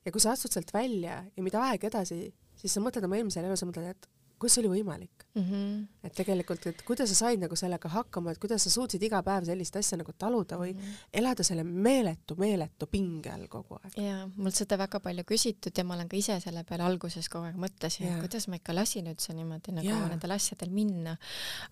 [0.07, 2.23] ja kui sa astud sealt välja ja mida aeg edasi,
[2.57, 4.09] siis sa mõtled oma eelmisele elule, sa mõtled, et
[4.41, 5.51] kuidas see oli võimalik mm.
[5.51, 5.87] -hmm.
[6.05, 9.47] et tegelikult, et kuidas sa said nagu sellega hakkama, et kuidas sa suutsid iga päev
[9.49, 11.09] sellist asja nagu taluda või mm -hmm.
[11.21, 13.99] elada selle meeletu, meeletu pinge all kogu aeg.
[14.05, 17.45] ja mult seda väga palju küsitud ja ma olen ka ise selle peale alguses kogu
[17.45, 20.09] aeg mõtlesin, et kuidas ma ikka lasin üldse niimoodi nagu ja.
[20.09, 21.17] nendel asjadel minna.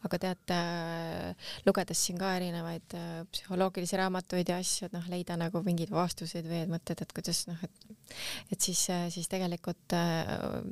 [0.04, 1.34] aga tead äh,,
[1.66, 6.46] lugedes siin ka erinevaid äh, psühholoogilisi raamatuid ja asju, et noh, leida nagu mingeid vastuseid
[6.46, 7.96] või mõtted, et kuidas noh, et
[8.52, 10.28] et siis, äh, siis tegelikult äh,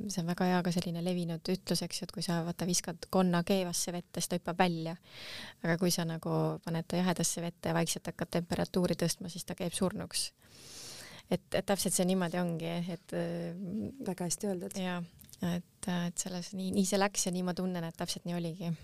[0.08, 2.83] see on väga hea ka selline levinud ütlus, eks ju, et kui sa vaata viskad
[3.10, 4.96] konna keevasse vette, siis ta hüppab välja.
[5.62, 9.54] aga kui sa nagu paned ta jahedasse vette ja vaikselt hakkad temperatuuri tõstma, siis ta
[9.58, 10.32] käib surnuks.
[11.30, 13.54] et, et täpselt see niimoodi ongi, et äh,
[14.06, 14.76] väga hästi öeldud.
[14.80, 15.02] jaa,
[15.54, 18.74] et, et selles nii, nii see läks ja nii ma tunnen, et täpselt nii oligi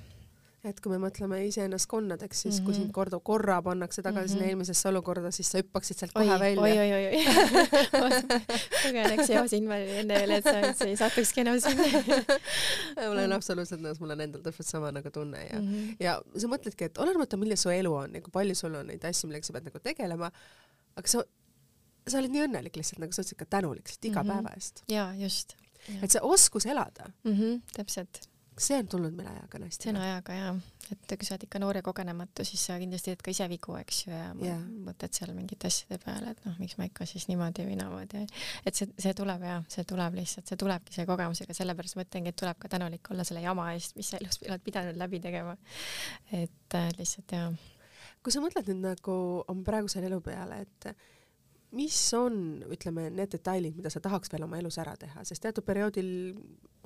[0.61, 2.65] et kui me mõtleme iseennast konnadeks, siis mm -hmm.
[2.65, 2.81] kui mhm.
[2.83, 4.29] sind korda, korra pannakse tagasi mm -hmm.
[4.29, 4.49] sinna mhm.
[4.51, 6.61] eelmisesse olukorda, siis sa hüppaksid sealt kohe välja.
[6.61, 7.25] oi, oi, oi, oi.
[8.85, 11.85] põgeneks ja siin ma enne veel, et sa üldse ei satukski enam sinna
[13.13, 15.97] olen absoluutselt nõus, mul on endal täpselt sama nagu tunne ja mm, -hmm.
[16.01, 19.05] ja sa mõtledki, et olenemata, milline su elu on ja kui palju sul on neid
[19.05, 20.31] asju, millega sa pead nagu tegelema,
[20.97, 21.25] aga sa,
[22.07, 24.35] sa oled nii õnnelik lihtsalt, nagu sa ütlesid, ka tänulik lihtsalt iga mm -hmm.
[24.35, 24.85] päeva eest.
[24.89, 25.57] jaa, just.
[26.03, 27.33] et see oskus elada mm.
[27.33, 28.30] -hmm, täpselt
[28.61, 29.87] see on tulnud meil ajaga hästi.
[29.87, 30.53] see on ajaga jaa,
[30.93, 33.75] et kui sa oled ikka noor ja kogenematu, siis sa kindlasti teed ka ise vigu,
[33.81, 34.63] eks ju, ja yeah.
[34.89, 38.25] mõtled seal mingite asjade peale, et noh, miks ma ikka siis niimoodi või naamoodi,
[38.69, 42.35] et see, see tuleb jaa, see tuleb lihtsalt, see tulebki selle kogemusega, sellepärast ma ütlengi,
[42.35, 45.57] et tuleb ka tänulik olla selle jama eest, mis sa elus oled pidanud läbi tegema.
[46.33, 47.49] et äh, lihtsalt jaa.
[48.21, 49.17] kui sa mõtled nüüd nagu
[49.49, 50.93] oma praegusele elu peale, et
[51.77, 52.35] mis on,
[52.75, 56.09] ütleme, need detailid, mida sa tahaks veel oma elus ära teha, sest teatud perioodil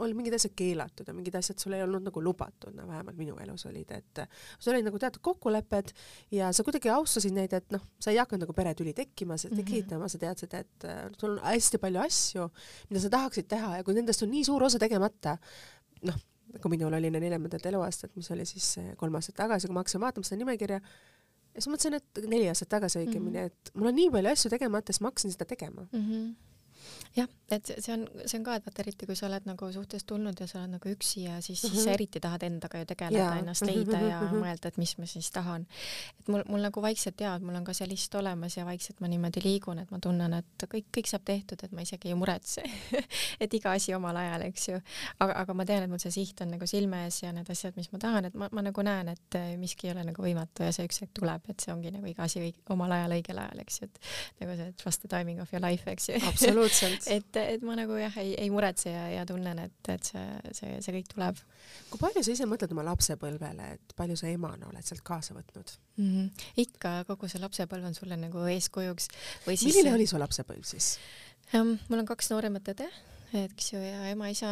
[0.04, 3.38] oli mingid asjad keelatud ja mingid asjad sul ei olnud nagu lubatud, no vähemalt minu
[3.40, 4.24] elus olid, et
[4.58, 5.94] sul olid nagu teatud kokkulepped
[6.34, 10.04] ja sa kuidagi austasid neid, et noh, sa ei hakanud nagu peretüli tekkima, tekitama mm
[10.04, 12.48] -hmm., sa teadsid, et äh, sul on hästi palju asju,
[12.90, 15.38] mida sa tahaksid teha ja kui nendest on nii suur osa tegemata,
[16.02, 16.20] noh,
[16.60, 20.26] kui minul oli neljandat eluaastat, mis oli siis kolm aastat tagasi, kui ma hakkasin vaatama
[20.26, 20.80] seda nimekirja,
[21.54, 23.52] ja siis mõtlesin, et neli aastat tagasi õigemini mm, -hmm.
[23.52, 26.02] et mul on nii palju asju tegemata, siis ma hakkasin seda tegema mm.
[26.02, 26.34] -hmm
[27.16, 30.06] jah, et see on, see on ka, et vaata eriti kui sa oled nagu suhtest
[30.08, 31.72] tulnud ja sa oled nagu üksi ja siis mm, -hmm.
[31.72, 31.94] siis sa mhm.
[31.94, 34.44] eriti tahad endaga ju tegeleda, ennast mhm, leida ja mm -hmm.
[34.44, 35.66] mõelda, et mis ma siis tahan.
[36.20, 39.08] et mul, mul nagu vaikselt jaa, mul on ka see list olemas ja vaikselt ma
[39.08, 42.62] niimoodi liigun, et ma tunnen, et kõik, kõik saab tehtud, et ma isegi ei muretse
[43.42, 44.80] et iga asi omal ajal, eks ju.
[45.20, 47.76] aga, aga ma tean, et mul see siht on nagu silme ees ja need asjad,
[47.76, 50.72] mis ma tahan, et ma, ma nagu näen, et miski ei ole nagu võimatu ja
[50.72, 53.58] see üks hetk tuleb, et see ongi nagu iga asi õige, omal ajal õigel ajal,
[53.60, 53.98] eks ju, et
[54.40, 56.20] nagu see trust the timing of your life, eks ju.
[56.28, 60.24] absoluutselt et, et ma nagu jah, ei, ei muretse ja, ja tunnen, et, et see,
[60.56, 61.40] see, see kõik tuleb.
[61.90, 65.74] kui palju sa ise mõtled oma lapsepõlvele, et palju sa emana oled sealt kaasa võtnud
[65.96, 66.10] mm?
[66.10, 66.44] -hmm.
[66.66, 69.08] ikka, kogu see lapsepõlv on sulle nagu eeskujuks.
[69.48, 70.98] milline oli su lapsepõlv siis
[71.52, 71.76] um,?
[71.88, 72.88] mul on kaks nooremat õde
[73.38, 74.50] eks ju, ja ema-isa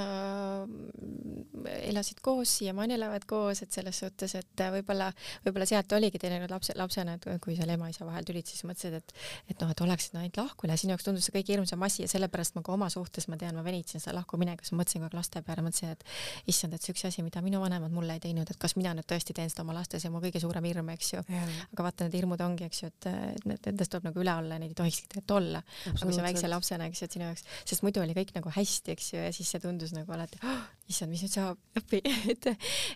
[0.66, 5.10] mm, elasid koos, siiamaani elavad koos, et selles suhtes, et võib-olla,
[5.46, 9.14] võib-olla sealt oligi teinekord lapse, lapsena, et kui seal ema-isa vahel tulid, siis mõtlesid, et,
[9.52, 12.10] et noh, et oleksid ainult lahku ja sinu jaoks tundus see kõige hirmsam asi ja
[12.10, 15.10] sellepärast ma ka oma suhtes, ma tean, ma venitasin seda lahku minekut, ma mõtlesin kogu
[15.10, 18.22] aeg laste peale, mõtlesin, et issand, et see üks asi, mida minu vanemad mulle ei
[18.22, 20.66] teinud, et kas mina nüüd tõesti teen seda oma laste, see on mu kõige suurem
[20.66, 21.22] hirm, eks ju.
[21.22, 23.10] aga vaata, need hirmud ongi, eks ju, et,
[23.56, 25.62] et nendest tuleb nagu üle olla ja neid ei tohikski tegelikult olla.
[25.92, 28.52] aga kui sa väikse lapsena, eks ju, et sinu jaoks, sest muidu oli kõik nagu
[28.52, 30.62] hästi, eks ju, ja siis see tundus nagu alati oh,,
[30.92, 32.48] issand, mis nüüd saab, appi et,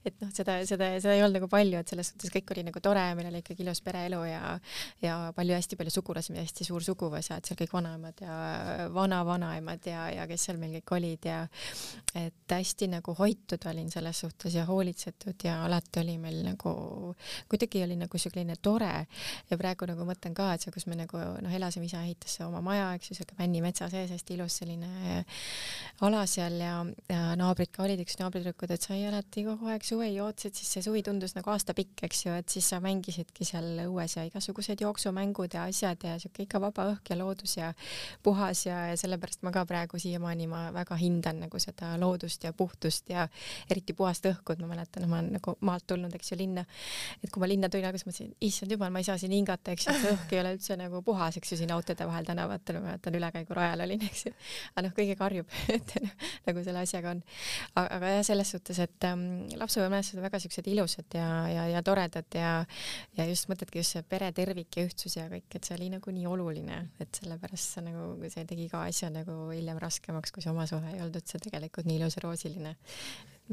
[0.07, 2.83] et noh, seda, seda, seda ei olnud nagu palju, et selles suhtes kõik oli nagu
[2.85, 4.55] tore, meil oli ikkagi ilus pereelu ja,
[5.05, 8.37] ja palju, hästi palju sugulasi, hästi suur suguvõsa, et seal kõik vanaemad ja
[8.95, 11.43] vana-vanaemad ja, ja kes seal meil kõik olid ja
[12.17, 16.73] et hästi nagu hoitud olin selles suhtes ja hoolitsetud ja alati oli meil nagu,
[17.51, 18.93] kuidagi oli nagu selline tore.
[19.51, 22.63] Ja praegu nagu mõtlen ka, et see, kus me nagu noh, elasime, isa ehitas oma
[22.65, 25.23] maja, eks ju, siuke Männi metsa sees, hästi ilus selline
[26.07, 26.79] ala seal ja,
[27.11, 30.85] ja naabrid ka olid, eks naabritüdrukud, et sai alati kogu aeg suve jootsid, siis see
[30.85, 34.83] suvi tundus nagu aasta pikk, eks ju, et siis sa mängisidki seal õues ja igasugused
[34.83, 37.73] jooksumängud ja asjad ja siuke ikka vaba õhk ja loodus ja
[38.27, 42.53] puhas ja, ja sellepärast ma ka praegu siiamaani ma väga hindan nagu seda loodust ja
[42.57, 43.29] puhtust ja
[43.71, 46.67] eriti puhast õhku, et ma mäletan, ma olen nagu maalt tulnud, eks ju, linna.
[47.23, 49.89] et kui ma linna tulin, alguses mõtlesin, issand jumal, ma ei saa siin hingata, eks
[49.89, 52.93] ju, et õhk ei ole üldse nagu puhas, eks ju, siin autode vahel tänavatel, ma
[52.93, 54.35] mäletan ülekäigurajal olin, eks ju.
[54.75, 55.97] aga noh, kõigega harjub, et
[56.49, 57.23] nagu selle asjaga on.
[57.75, 62.39] Aga jah, selles suhtes, et ähm, lapsepõlvemälestused on väga siuksed ilusad ja, ja, ja toredad
[62.39, 62.53] ja,
[63.19, 66.15] ja just mõtledki just see pere tervik ja ühtsus ja kõik, et see oli nagu
[66.15, 70.53] nii oluline, et sellepärast see nagu, see tegi ka asja nagu hiljem raskemaks, kui see
[70.53, 72.77] oma suhe ei olnud üldse tegelikult nii ilus ja roosiline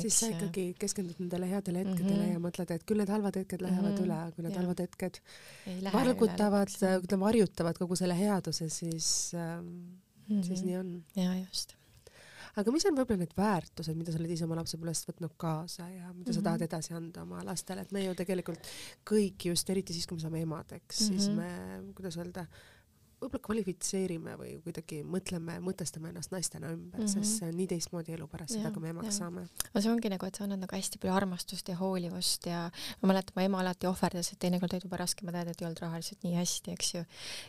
[0.01, 2.33] siis sa ikkagi keskendud nendele headele hetkedele mm -hmm.
[2.33, 4.05] ja mõtled, et küll need halvad hetked lähevad mm -hmm.
[4.05, 4.61] üle, kui need ja.
[4.61, 5.19] halvad hetked
[5.93, 10.43] vargutavad, ütleme varjutavad kogu selle headuse, siis ähm,, mm -hmm.
[10.47, 11.03] siis nii on.
[11.15, 11.75] ja just.
[12.61, 16.11] Aga mis on võib-olla need väärtused, mida sa oled ise oma lapsepõlvest võtnud kaasa ja
[16.11, 16.35] mida mm -hmm.
[16.37, 16.69] sa tahad mhm.
[16.69, 18.71] edasi anda oma lastele, et me ju tegelikult
[19.09, 21.17] kõik just, eriti siis, kui me saame emadeks mm, -hmm.
[21.17, 21.37] siis mhm.
[21.37, 22.45] me, kuidas öelda,
[23.23, 27.13] võib-olla kvalifitseerime või kuidagi mõtleme, mõtestame ennast naistena ümber mm, -hmm.
[27.13, 29.15] sest see on nii teistmoodi elu pärast ja, seda, kui me emaks ja.
[29.23, 29.45] saame.
[29.73, 32.63] no see ongi nagu, et sa annad nagu hästi palju armastust ja hoolivust ja
[33.01, 35.67] ma mäletan, mu ema alati ohverdas, et teinekord oli jube raske, ma tean, et ei
[35.69, 37.03] olnud rahaliselt nii hästi, eks ju.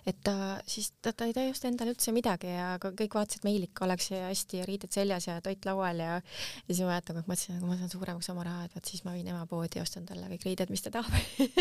[0.06, 3.86] et ta siis, ta, ta ei täiusta endale üldse midagi ja kõik vaatasid, meil ikka
[3.88, 7.32] oleks hästi ja riided seljas ja toit laual ja ja siis ma mäletan, kui ma
[7.32, 9.80] mõtlesin, et kui ma saan suuremaks oma raha, et vot siis ma viin ema poodi
[9.80, 11.14] ja ostan talle kõik riided, mis ta tahab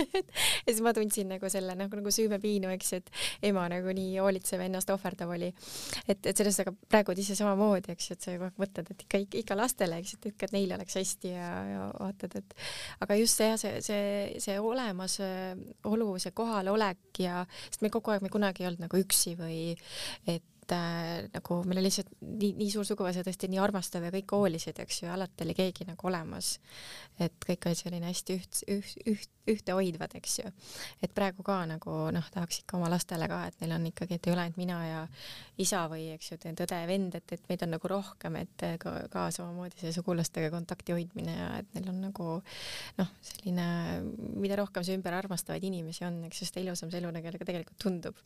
[0.65, 3.11] ja siis ma tundsin nagu selle nagu, nagu süümepiinu, eks, et
[3.49, 5.49] ema nagu nii nii hoolitsev ja ennast ohverdav oli.
[6.07, 9.05] et, et sellest aga praegu ise samamoodi, eks ju, et sa kogu aeg mõtled, et
[9.07, 12.55] ikka, ikka lastele, eks, et ikka, et neil oleks hästi ja, ja vaatad, et
[13.05, 18.33] aga just see, see, see, see olemasolu, see kohalolek ja, sest me kogu aeg, me
[18.33, 19.61] kunagi ei olnud nagu üksi või
[20.29, 24.11] et et äh, nagu meil oli lihtsalt nii, nii suur suguvõsa tõesti nii armastav ja
[24.13, 26.55] kõik hoolisid, eks ju, alati oli keegi nagu olemas.
[27.19, 30.51] et kõik olid selline hästi üht, üht, üht, ühtehoidvad, eks ju.
[31.03, 34.29] et praegu ka nagu noh, tahaks ikka oma lastele ka, et neil on ikkagi, et
[34.29, 35.01] ei ole ainult mina ja
[35.61, 38.95] isa või eks ju, tõde ja vend, et, et meid on nagu rohkem, et ka,
[39.11, 42.29] ka samamoodi see sugulastega kontakti hoidmine ja et neil on nagu
[43.01, 43.67] noh, selline,
[44.39, 48.25] mida rohkem su ümber armastavaid inimesi on, eks ju, seda ilusam see elu tegelikult tundub.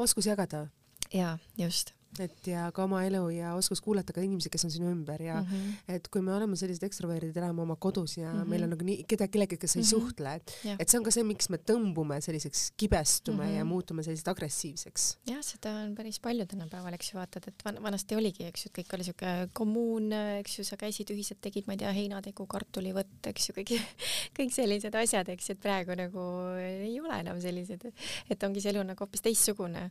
[0.00, 0.66] oskus jagada
[1.12, 4.88] jaa, just et ja ka oma elu ja oskus kuulata ka inimesi, kes on sinu
[4.90, 5.94] ümber ja mm -hmm.
[5.94, 8.48] et kui me oleme sellised ekstroverdid, elame oma kodus ja mm -hmm.
[8.48, 9.90] meil on nagu nii keda, kellegagi, kes ei mm -hmm.
[9.90, 10.76] suhtle, et yeah.
[10.80, 13.56] et see on ka see, miks me tõmbume selliseks, kibestume mm -hmm.
[13.56, 15.18] ja muutume selliseks agressiivseks.
[15.30, 18.70] jah, seda on päris palju tänapäeval, eks ju, vaatad, et van vanasti oligi, eks ju,
[18.70, 22.46] et kõik oli siuke kommuun, eks ju, sa käisid ühiselt, tegid, ma ei tea, heinategu,
[22.46, 23.70] kartulivõtt, eks ju, kõik,
[24.38, 26.20] kõik sellised asjad, eks ju, et praegu nagu
[26.58, 27.92] ei ole enam sellised,
[28.30, 29.90] et ongi see elu nagu hoopis teistsugune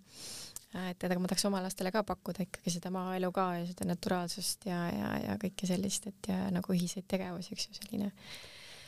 [0.89, 4.67] et aga ma tahaks oma lastele ka pakkuda ikkagi seda maaelu ka ja seda naturaalsust
[4.69, 8.11] ja, ja, ja kõike sellist, et ja nagu ühiseid tegevusi, eks ju, selline.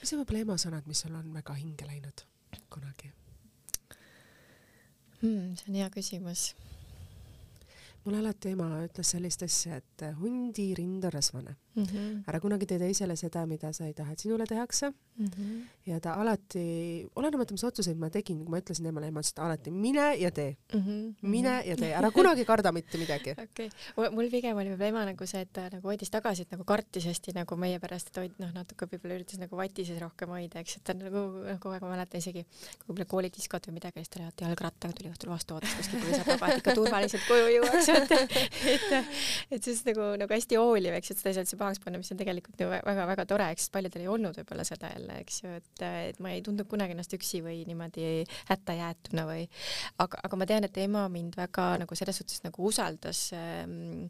[0.01, 2.25] mis on võib-olla emasõnad, mis sul on väga hinge läinud
[2.69, 3.09] kunagi
[5.21, 5.55] hmm,?
[5.57, 6.51] see on hea küsimus
[8.05, 11.83] mul alati ema ütles sellist asja, et hundi rind on rasvane mm.
[11.83, 12.23] -hmm.
[12.27, 15.25] ära kunagi tee teisele seda, mida sa ei taha, et sinule tehakse mm.
[15.25, 15.61] -hmm.
[15.85, 19.71] ja ta alati, olenemata, mis otsuseid ma tegin, kui ma ütlesin emale, ema ütles alati
[19.71, 20.79] mine ja tee mm.
[20.79, 21.15] -hmm.
[21.21, 23.31] mine ja tee, ära kunagi karda mitte midagi.
[23.45, 26.51] okei okay., mul pigem oli võib-olla ema nagu see, et ta nagu hoidis tagasi, et
[26.51, 30.01] nagu kartis hästi nagu meie pärast, et hoid noh, natuke võib-olla üritas nagu vati sees
[30.01, 32.43] rohkem hoida, eks, et ta nagu noh, kogu aeg ma mäletan isegi,
[32.79, 36.25] kui võib-olla koolidiskot või midagi, siis ta alati jalgrattaga tuli õhtul vastu, ootas kuskil põõsa
[36.27, 38.11] taga, et ikka turvaliselt koju jõuaks, et,
[38.75, 42.11] et, et nagu, nagu hästi hooliv, eks, et seda ei saa üldse pahaks panna, mis
[42.13, 45.83] on tegelikult ju väga-väga tore, eks paljudel ei olnud võib-olla seda jälle, eks ju, et,
[46.11, 49.45] et ma ei tundnud kunagi ennast üksi või niimoodi hätta jäetuna või
[50.01, 53.23] aga, aga ma tean, et ema mind väga nagu selles suhtes nagu usaldas.
[53.37, 54.09] Ehm,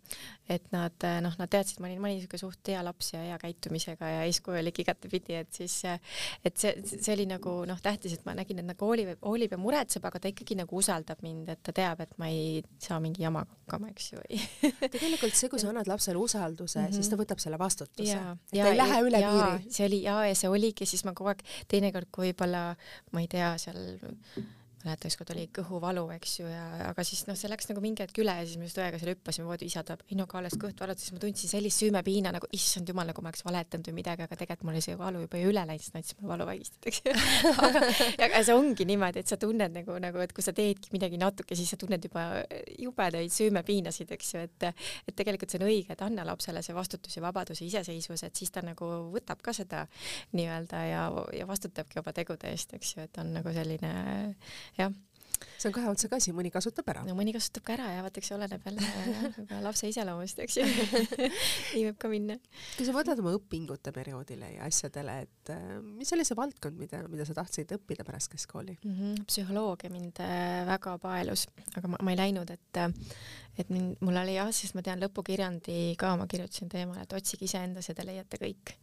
[0.52, 3.38] et nad noh, nad teadsid, ma olin, ma olin niisugune suht hea laps ja hea
[3.41, 5.78] käitumisega ja eeskujulik igatepidi, et siis,
[6.43, 9.60] et see, see oli nagu noh, tähtis, et ma nägin, et nagu hoolib, hoolib ja
[9.62, 13.24] muretseb, aga ta ikkagi nagu usaldab mind, et ta teab, et ma ei saa mingi
[13.24, 14.24] jamaga hakkama, eks ju
[14.95, 16.95] tegelikult see, kui sa annad lapsele usalduse mm, -hmm.
[16.95, 18.18] siis ta võtab selle vastutuse.
[18.18, 19.74] et ta ei lähe üle ja, piiri.
[19.74, 22.72] see oli ja, ja see oligi, siis ma kogu aeg teinekord, kui võib-olla
[23.12, 23.82] ma ei tea, seal
[24.88, 28.22] mäletan, ükskord oli kõhuvalu, eks ju, ja aga siis noh, see läks nagu mingi hetk
[28.24, 31.06] üle ja siis me just õega seal hüppasime voodi, isa tahab Innuga alles kõht valutas,
[31.06, 34.38] siis ma tundsin sellist süümepiina nagu issand jumal, nagu ma oleks valetanud või midagi, aga
[34.40, 37.02] tegelikult mul oli see valu juba ju üle läinud, siis ta andis mulle valuvaigistit, eks
[37.06, 37.16] ju.
[37.68, 37.84] aga,
[38.28, 41.58] aga see ongi niimoodi, et sa tunned nagu, nagu, et kui sa teedki midagi natuke,
[41.58, 42.26] siis sa tunned juba
[42.80, 47.16] jubedaid süümepiinasid, eks ju, et et tegelikult see on õige, et anna lapsele see vastutus
[47.18, 49.86] ja vabadus ja iseseisvus, et siis ta nagu võtab ka seda
[50.38, 51.06] nii-öelda ja,
[51.36, 53.92] ja vastutabki oma tegude eest, eks ju, et on nagu selline
[54.78, 54.94] jah
[55.62, 57.04] see on kahe otsaga asi, mõni kasutab ära.
[57.06, 60.58] no mõni kasutab ka ära ja vaata, eks see oleneb jälle jah, lapse iseloomust, eks
[60.60, 60.66] ju
[61.76, 62.38] nii võib ka minna.
[62.78, 67.04] kui sa mõtled oma õpingute perioodile ja asjadele, et äh, mis oli see valdkond, mida,
[67.12, 68.96] mida sa tahtsid õppida pärast keskkooli mm?
[68.98, 69.22] -hmm.
[69.30, 72.90] psühholoogia mind äh, väga paelus, aga ma, ma ei läinud, et äh,
[73.62, 77.47] et mind, mul oli jah, sest ma tean lõpukirjandi ka ma kirjutasin teemale, et otsige
[77.47, 78.76] iseendas ja te leiate kõik.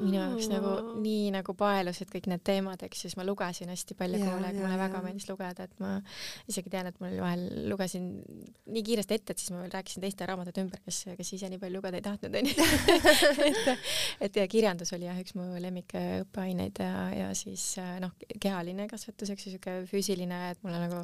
[0.00, 0.72] minu jaoks nagu
[1.02, 5.02] nii nagu paelusid kõik need teemad, eks siis ma lugesin hästi palju koole, mulle väga
[5.04, 5.96] meeldis lugeda, et ma
[6.50, 8.08] isegi tean, et mul vahel lugesin
[8.72, 11.60] nii kiiresti ette, et siis ma veel rääkisin teiste raamatute ümber, kes, kes ise nii
[11.62, 12.68] palju lugeda ei tahtnud, onju.
[13.48, 13.88] et,
[14.28, 17.68] et ja kirjandus oli jah, üks mu lemmikõppeaineid ja, ja siis
[18.02, 21.02] noh, kehaline kasvatus, eks ju, siuke füüsiline, et mulle nagu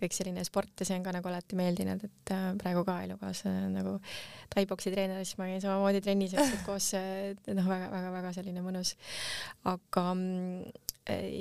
[0.00, 3.96] kõik selline sport ja see on ka nagu alati meeldinud, et praegu ka elukaaslane nagu
[4.52, 8.96] tai-boksi treener, siis ma käin samamoodi trennis, et koos noh, väga-väga-väga selline mõnus.
[9.68, 10.66] aga mm,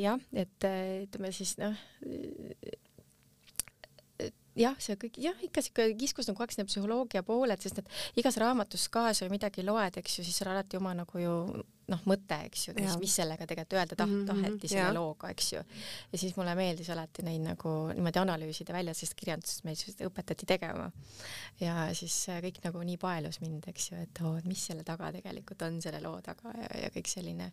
[0.02, 0.70] jah, et
[1.08, 1.76] ütleme siis noh,
[4.58, 8.38] jah, see kõik jah, ikka siuke kiskus nagu sinna psühholoogia poole, et sest et igas
[8.42, 11.36] raamatus ka sa ju midagi loed, eks ju, siis seal alati oma nagu ju
[11.90, 14.94] noh, mõte, eks ju, mis, mis sellega tegelikult öelda taht- mm, -hmm, taheti selle ja.
[14.96, 15.64] looga, eks ju.
[16.12, 20.92] ja siis mulle meeldis alati neid nagu niimoodi analüüsida välja, sest kirjanduses meid õpetati tegema.
[21.60, 22.16] ja siis
[22.46, 25.82] kõik nagu nii paelus mind, eks ju, et oo, et mis selle taga tegelikult on,
[25.82, 27.52] selle loo taga ja, ja kõik selline.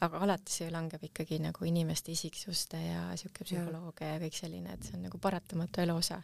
[0.00, 4.14] aga alati see langeb ikkagi nagu inimeste isiksuste ja siuke psühholoogia ja.
[4.14, 6.22] ja kõik selline, et see on nagu paratamatu elu osa.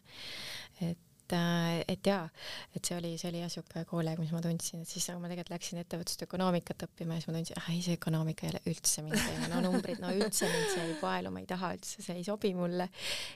[0.81, 2.29] et et, äh, et jaa,
[2.75, 5.55] et see oli, see oli jah siuke kooliaeg, mis ma tundsin, et siis ma tegelikult
[5.55, 9.03] läksin ettevõtlust ökonomikat õppima ja siis ma tundsin, ah ei, see ökonoomika ei ole üldse
[9.05, 12.19] mind teema, no numbrid, no üldse mind see ei paelu, ma ei taha üldse, see
[12.21, 12.89] ei sobi mulle.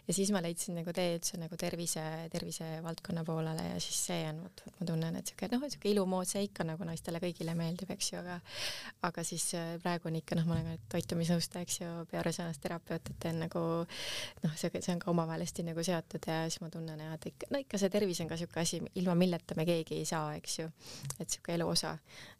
[0.06, 4.44] ja siis ma leidsin nagu tee üldse nagu tervise, tervisevaldkonna poolele ja siis see on,
[4.46, 7.90] vot, vot ma tunnen, et siuke noh, siuke ilumood see ikka nagu naistele kõigile meeldib,
[7.96, 8.38] eks ju, aga
[9.08, 13.20] aga siis äh, praegu on ikka noh, ma olen ka toitumisnõustaja, eks ju, bioresonantsterapeut, et
[13.22, 13.64] teen nagu
[14.44, 17.28] noh, see, see on ka omavahel hästi nagu seotud ja siis ma tunnen ja et
[17.32, 20.34] ikka, no ikka see tervis on ka niisugune asi, ilma milleta me keegi ei saa,
[20.38, 20.68] eks ju.
[21.18, 21.92] et niisugune elu osa,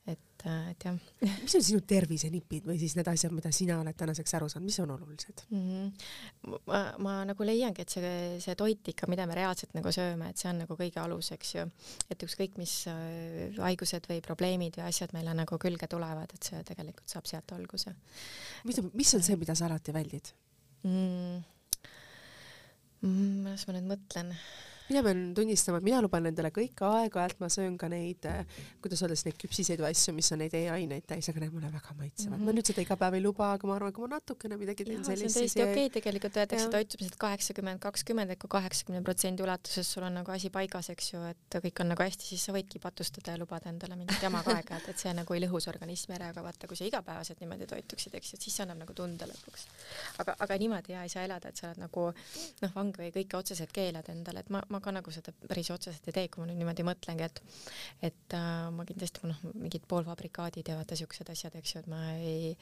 [0.09, 0.97] et, äh, et jah.
[1.43, 4.79] mis on sinu tervisenipid või siis need asjad, mida sina oled tänaseks aru saanud, mis
[4.83, 5.67] on olulised mm?
[5.67, 6.57] -hmm.
[6.71, 8.15] ma, ma nagu leiangi, et see,
[8.45, 11.55] see toit ikka, mida me reaalselt nagu sööme, et see on nagu kõige alus, eks
[11.55, 11.69] ju.
[12.11, 16.65] et ükskõik, mis äh, haigused või probleemid või asjad meile nagu külge tulevad, et see
[16.65, 17.95] tegelikult saab sealt alguse.
[18.65, 20.35] mis on, mis on see, mida sa alati väldid
[20.85, 21.59] mm.?
[23.01, 24.35] Mm, las ma nüüd mõtlen
[24.91, 28.45] mina pean tunnistama, et mina luban endale kõik aeg-ajalt, ma söön ka neid, äh,
[28.83, 31.95] kuidas öeldes, neid küpsiseid või asju, mis on neid e-aineid täis, aga need mulle väga
[31.99, 32.41] maitsevad mm.
[32.41, 32.51] -hmm.
[32.51, 35.05] ma nüüd seda iga päev ei luba, aga ma arvan, kui ma natukene midagi teen
[35.05, 35.37] sellist.
[35.37, 39.93] see on täiesti okei okay,, tegelikult öeldakse toitumiselt kaheksakümmend, kakskümmend, et kui kaheksakümne protsendi ulatuses
[39.93, 42.81] sul on nagu asi paigas, eks ju, et kõik on nagu hästi, siis sa võidki
[42.83, 46.31] patustada ja lubada endale mingit jama ka aeg-ajalt, et see nagu ei lõhus organismi ära,
[46.35, 49.29] aga vaata, kui sa igapäevaselt niimoodi toituksid, eks ju, et siis see annab nagu tunde
[49.31, 49.67] lõpuks.
[50.23, 52.07] aga, aga niimoodi ja ei saa elada, et sa oled nagu
[52.63, 56.09] noh, vang või kõike otseselt keelad endale, et ma, ma ka nagu seda päris otseselt
[56.11, 57.43] ei tee, kui ma nüüd niimoodi mõtlengi, et
[58.11, 62.01] et äh, ma kindlasti noh, mingid poolfabrikaadid ja vaata siuksed asjad, eks ju, et ma
[62.17, 62.53] ei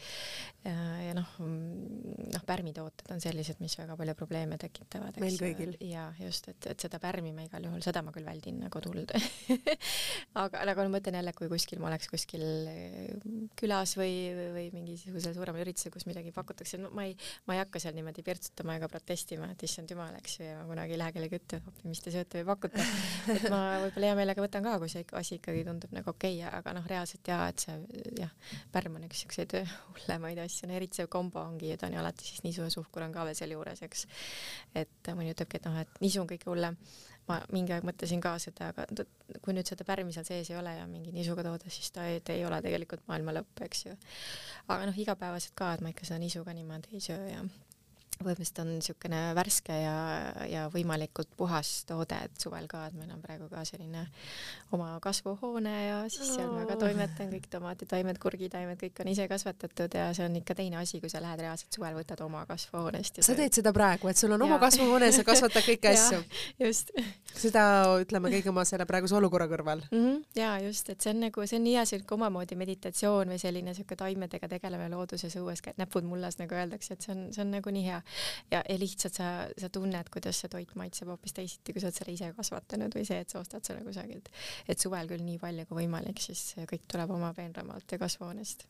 [0.68, 5.18] äh, ja noh, noh, pärmitooted on sellised, mis väga palju probleeme tekitavad.
[5.22, 5.76] meil kõigil.
[5.84, 9.14] ja just, et, et seda pärmi ma igal juhul, seda ma küll väldin nagu tuld
[10.42, 12.44] aga nagu ma mõtlen jälle, kui kuskil ma oleks kuskil
[13.58, 14.14] külas või,
[14.54, 17.16] või, mingisugusel suuremal üritusel, kus midagi pakutakse, no ma ei,
[17.48, 20.68] ma ei hakka seal niimoodi pirtsutama ega protestima, et issand jumal, eks ju, ja ma
[20.70, 22.84] kunagi ei lähe kellegi juttu, mis te sööte või pakute
[23.34, 26.60] et ma võib-olla hea meelega võtan ka, kui see asi ikkagi tundub nagu okei okay,,
[26.60, 27.76] aga noh, reaalselt jaa, et see
[28.20, 28.32] jah,
[28.74, 32.30] pärm on üks siukseid hullemaid asju, no eriti see kombo ongi ta on ju alati
[32.30, 34.08] siis nisu ja suhkur on ka veel sealjuures, eks.
[34.78, 36.78] et mõni ütlebki, et noh, et nisu on kõige hullem
[37.28, 38.86] ma mingi aeg mõtlesin ka seda, aga
[39.44, 42.22] kui nüüd seda pärmi seal sees ei ole ja mingi nisuga toodad, siis ta ei,
[42.32, 43.96] ei ole tegelikult maailma lõpp, eks ju.
[44.66, 47.44] aga noh, igapäevaselt ka, et ma ikka seda nisu ka niimoodi ei söö ja
[48.18, 49.96] põhimõtteliselt on niisugune värske ja,
[50.50, 54.04] ja võimalikult puhas toode, et suvel ka, et meil on praegu ka selline
[54.74, 59.94] oma kasvuhoone ja siis seal ma ka toimetan, kõik tomaatitaimed, kurgitaimed, kõik on ise kasvatatud
[60.00, 63.22] ja see on ikka teine asi, kui sa lähed reaalselt suvel, võtad oma kasvuhoonest.
[63.22, 64.48] sa teed seda praegu, et sul on ja.
[64.50, 66.20] oma kasvuhoone, sa kasvatad kõiki asju.
[66.64, 66.90] just.
[67.38, 67.64] seda
[68.02, 70.02] ütleme kõige oma selle praeguse olukorra kõrval mm.
[70.02, 70.18] -hmm.
[70.40, 73.74] ja just, et see on nagu, see on nii hea siuke omamoodi meditatsioon või selline
[73.78, 77.70] siuke taimedega tegelemine looduses õues, näpud mullas nagu öeldakse, et see on, see on nagu
[77.70, 78.02] nii hea
[78.50, 81.98] ja, ja lihtsalt sa, sa tunned, kuidas see toit maitseb hoopis teisiti, kui sa oled
[82.00, 84.30] selle ise kasvatanud või see, et sa ostad selle kusagilt.
[84.68, 88.66] et suvel küll nii palju kui võimalik, siis kõik tuleb oma peenramaalt ja kasvuhoonest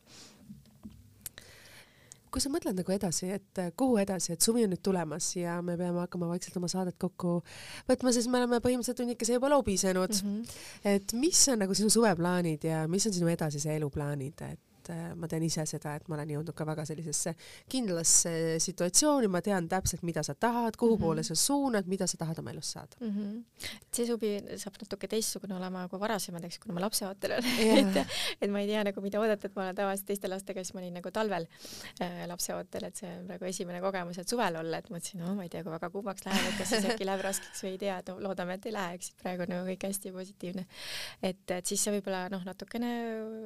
[2.33, 5.79] kui sa mõtled nagu edasi, et kuhu edasi, et suvi on nüüd tulemas ja me
[5.81, 7.39] peame hakkama vaikselt oma saadet kokku
[7.89, 10.35] võtma, sest me oleme põhimõtteliselt tunnikese juba lobisenud mm.
[10.35, 10.57] -hmm.
[10.93, 14.95] et mis on nagu sinu suveplaanid ja mis on sinu edasise elu plaanid, et et
[14.95, 17.35] äh, ma tean ise seda, et ma olen jõudnud ka väga sellisesse
[17.71, 18.33] kindlasse
[18.63, 21.05] situatsiooni, ma tean täpselt, mida sa tahad, kuhu mm -hmm.
[21.05, 23.11] poole sa suunad, mida sa tahad oma elus saada mm.
[23.11, 23.45] -hmm.
[23.93, 27.45] see suvi saab natuke teistsugune olema kui varasemad, eks, kuna ma lapseootel olen
[27.79, 28.07] et,
[28.41, 30.81] et ma ei tea nagu mida oodata, et ma olen tavaliselt teiste lastega, siis ma
[30.81, 31.47] olin nagu talvel
[32.03, 35.43] äh, lapseootel, et see on praegu esimene kogemus, et suvel olla, et mõtlesin, no ma
[35.43, 37.99] ei tea, kui väga kuumaks läheb, et kas siis äkki läheb raskeks või ei tea,
[37.99, 40.67] et no, loodame, et ei lähe, eks, et praegu on nagu kõik hästi positiivne.
[41.23, 42.93] et, et siis see võib-olla noh, natukene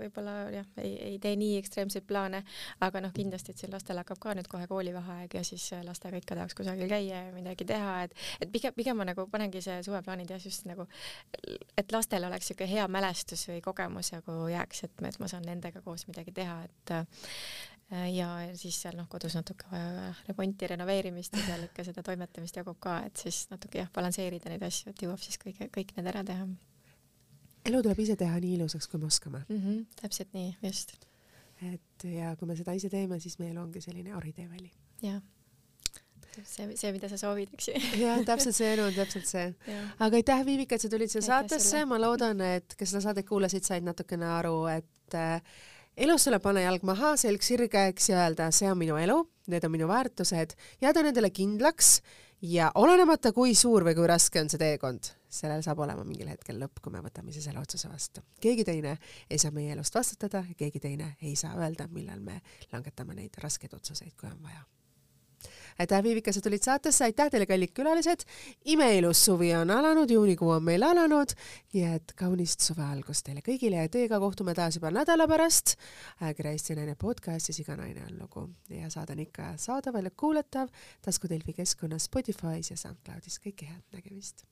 [0.03, 2.43] võib-olla jah, ei, ei tee tee nii ekstreemseid plaane,
[2.85, 6.37] aga noh, kindlasti, et siin lastel hakkab ka nüüd kohe koolivaheaeg ja siis lastega ikka
[6.39, 10.31] tahaks kusagil käia ja midagi teha, et, et pigem, pigem ma nagu panengi see suveplaanid
[10.33, 10.87] jah, just nagu,
[11.79, 15.83] et lastel oleks niisugune hea mälestus või kogemus nagu jääks, et, et ma saan nendega
[15.85, 17.23] koos midagi teha, et äh,
[18.13, 18.29] ja
[18.59, 22.99] siis seal noh, kodus natuke vaja remonti, renoveerimist ja seal ikka seda toimetamist jagub ka,
[23.09, 26.49] et siis natuke jah, balansseerida neid asju, et jõuab siis kõige, kõik need ära teha.
[27.69, 29.45] Elu tuleb ise teha nii ilusaks, kui me oskame.
[29.49, 29.63] Mm.
[29.63, 30.97] -hmm, täpselt nii, just
[31.71, 34.71] et ja kui me seda ise teeme, siis meil ongi selline oriteeväli.
[35.05, 35.21] jah,
[36.41, 37.77] see, see, mida sa soovid, eks ju.
[38.03, 39.45] jah, täpselt see elu on täpselt see.
[39.99, 43.67] aga aitäh, Viivika, et sa tulid siia saatesse, ma loodan, et kes seda saadet kuulasid,
[43.69, 45.39] said natukene aru, et äh,
[46.07, 49.19] elus tuleb panna jalg maha, selg sirgeks ja öelda, see on minu elu,
[49.53, 51.99] need on minu väärtused, jääda nendele kindlaks
[52.43, 56.61] ja olenemata, kui suur või kui raske on see teekond, sellel saab olema mingil hetkel
[56.61, 58.25] lõpp, kui me võtame ise selle otsuse vastu.
[58.41, 58.99] keegi teine
[59.31, 62.41] ei saa meie elust vastutada ja keegi teine ei saa öelda, millal me
[62.73, 64.65] langetame neid raskeid otsuseid, kui on vaja
[65.79, 68.25] aitäh, Viivika, sa tulid saatesse, aitäh teile, kallid külalised.
[68.65, 71.35] imeilus suvi on alanud, juunikuu on meil alanud,
[71.75, 75.77] nii et kaunist suve algust teile kõigile ja teiega kohtume taas juba nädala pärast.
[76.21, 80.69] ajakirja Eesti Naine podcastis Iga naine on lugu ja saade on ikka saadaval ja kuulatav
[81.03, 83.41] taskutelfi keskkonnas Spotify's ja SoundCloudis.
[83.41, 84.52] kõike head nägemist.